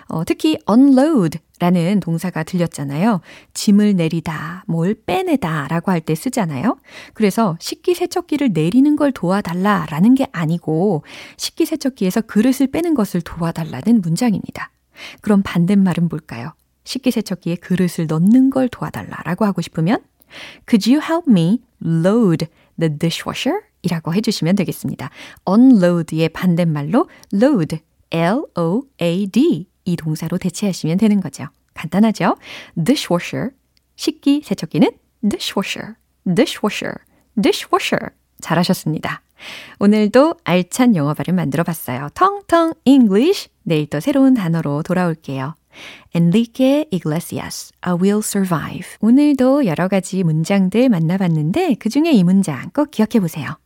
어, 0.08 0.24
특히 0.24 0.58
unload 0.68 1.38
라는 1.60 2.00
동사가 2.00 2.42
들렸잖아요. 2.42 3.20
짐을 3.54 3.94
내리다, 3.96 4.64
뭘 4.66 4.94
빼내다 4.94 5.68
라고 5.68 5.92
할 5.92 6.00
때 6.00 6.14
쓰잖아요. 6.14 6.76
그래서 7.14 7.56
식기세척기를 7.60 8.50
내리는 8.52 8.96
걸 8.96 9.12
도와달라 9.12 9.86
라는 9.88 10.14
게 10.14 10.26
아니고 10.32 11.04
식기세척기에서 11.36 12.22
그릇을 12.22 12.66
빼는 12.66 12.94
것을 12.94 13.22
도와달라는 13.22 14.00
문장입니다. 14.02 14.70
그럼 15.22 15.42
반대말은 15.42 16.08
뭘까요? 16.08 16.52
식기세척기에 16.84 17.56
그릇을 17.56 18.06
넣는 18.08 18.50
걸 18.50 18.68
도와달라 18.68 19.22
라고 19.24 19.44
하고 19.46 19.62
싶으면 19.62 20.00
Could 20.68 20.92
you 20.92 21.00
help 21.02 21.30
me 21.30 21.62
load 21.82 22.46
the 22.78 22.98
dishwasher? 22.98 23.60
이라고 23.82 24.12
해주시면 24.14 24.56
되겠습니다. 24.56 25.10
unload의 25.48 26.30
반대말로 26.30 27.08
load, 27.32 27.78
L-O-A-D 28.10 29.66
이 29.84 29.96
동사로 29.96 30.38
대체하시면 30.38 30.98
되는 30.98 31.20
거죠. 31.20 31.46
간단하죠? 31.74 32.36
dishwasher. 32.82 33.50
식기 33.96 34.42
세척기는 34.44 34.90
dishwasher, 35.28 35.94
dishwasher, 36.34 36.94
dishwasher. 37.40 38.10
잘하셨습니다. 38.40 39.22
오늘도 39.78 40.36
알찬 40.44 40.96
영어 40.96 41.14
발음 41.14 41.36
만들어 41.36 41.64
봤어요. 41.64 42.08
텅텅 42.14 42.74
English. 42.84 43.48
내일 43.62 43.86
또 43.86 44.00
새로운 44.00 44.34
단어로 44.34 44.82
돌아올게요. 44.82 45.54
Enrique 46.14 46.86
Iglesias, 46.92 47.72
I 47.80 47.94
Will 47.94 48.18
Survive. 48.18 48.96
오늘도 49.00 49.66
여러 49.66 49.88
가지 49.88 50.22
문장들 50.22 50.88
만나봤는데 50.88 51.76
그 51.78 51.88
중에 51.88 52.12
이 52.12 52.22
문장 52.22 52.70
꼭 52.70 52.90
기억해 52.90 53.20
보세요. 53.20 53.58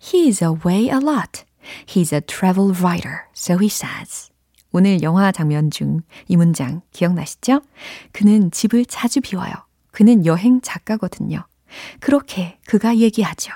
He 0.00 0.28
is 0.28 0.42
away 0.42 0.88
a 0.88 0.96
lot. 0.96 1.44
He's 1.86 2.14
a 2.14 2.20
travel 2.20 2.72
writer, 2.72 3.26
so 3.34 3.58
he 3.58 3.68
says. 3.68 4.27
오늘 4.72 5.02
영화 5.02 5.32
장면 5.32 5.70
중 5.70 6.00
이 6.28 6.36
문장 6.36 6.82
기억나시죠? 6.92 7.62
그는 8.12 8.50
집을 8.50 8.84
자주 8.86 9.20
비워요. 9.20 9.52
그는 9.92 10.26
여행 10.26 10.60
작가거든요. 10.60 11.46
그렇게 12.00 12.58
그가 12.66 12.96
얘기하죠. 12.98 13.52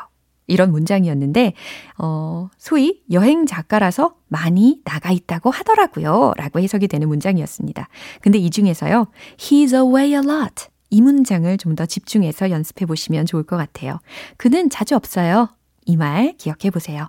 이런 0.49 0.73
문장이었는데, 0.73 1.53
어, 1.99 2.49
소위 2.59 3.03
여행 3.11 3.47
작가라서 3.47 4.17
많이 4.29 4.81
나가 4.85 5.11
있다고 5.13 5.51
하더라고요. 5.51 6.33
라고 6.37 6.59
해석이 6.61 6.89
되는 6.89 7.09
문장이었습니다. 7.09 7.89
근데 8.21 8.39
이 8.39 8.51
중에서요, 8.51 9.07
he's 9.39 9.73
away 9.75 10.11
a 10.13 10.19
lot. 10.19 10.67
이 10.91 11.01
문장을 11.01 11.57
좀 11.59 11.75
더 11.77 11.87
집중해서 11.87 12.51
연습해 12.51 12.85
보시면 12.87 13.25
좋을 13.27 13.45
것 13.45 13.57
같아요. 13.57 14.01
그는 14.37 14.69
자주 14.69 14.95
없어요. 14.97 15.49
이 15.87 15.97
말 15.97 16.35
기억해 16.39 16.71
보세요. 16.71 17.09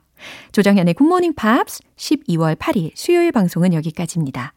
조정현의 0.51 0.93
굿모닝 0.95 1.33
팝스 1.33 1.81
12월 1.97 2.55
8일 2.55 2.91
수요일 2.95 3.31
방송은 3.31 3.73
여기까지입니다. 3.73 4.53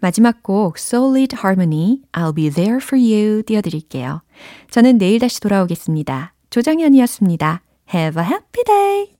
마지막 0.00 0.42
곡 0.42 0.76
Solid 0.78 1.36
Harmony 1.36 1.98
I'll 2.12 2.34
be 2.34 2.50
there 2.50 2.78
for 2.82 3.00
you 3.00 3.42
띄워드릴게요. 3.42 4.22
저는 4.70 4.98
내일 4.98 5.18
다시 5.18 5.40
돌아오겠습니다. 5.40 6.34
조정현이었습니다. 6.50 7.62
Have 7.94 8.22
a 8.22 8.28
happy 8.28 8.64
day! 8.64 9.17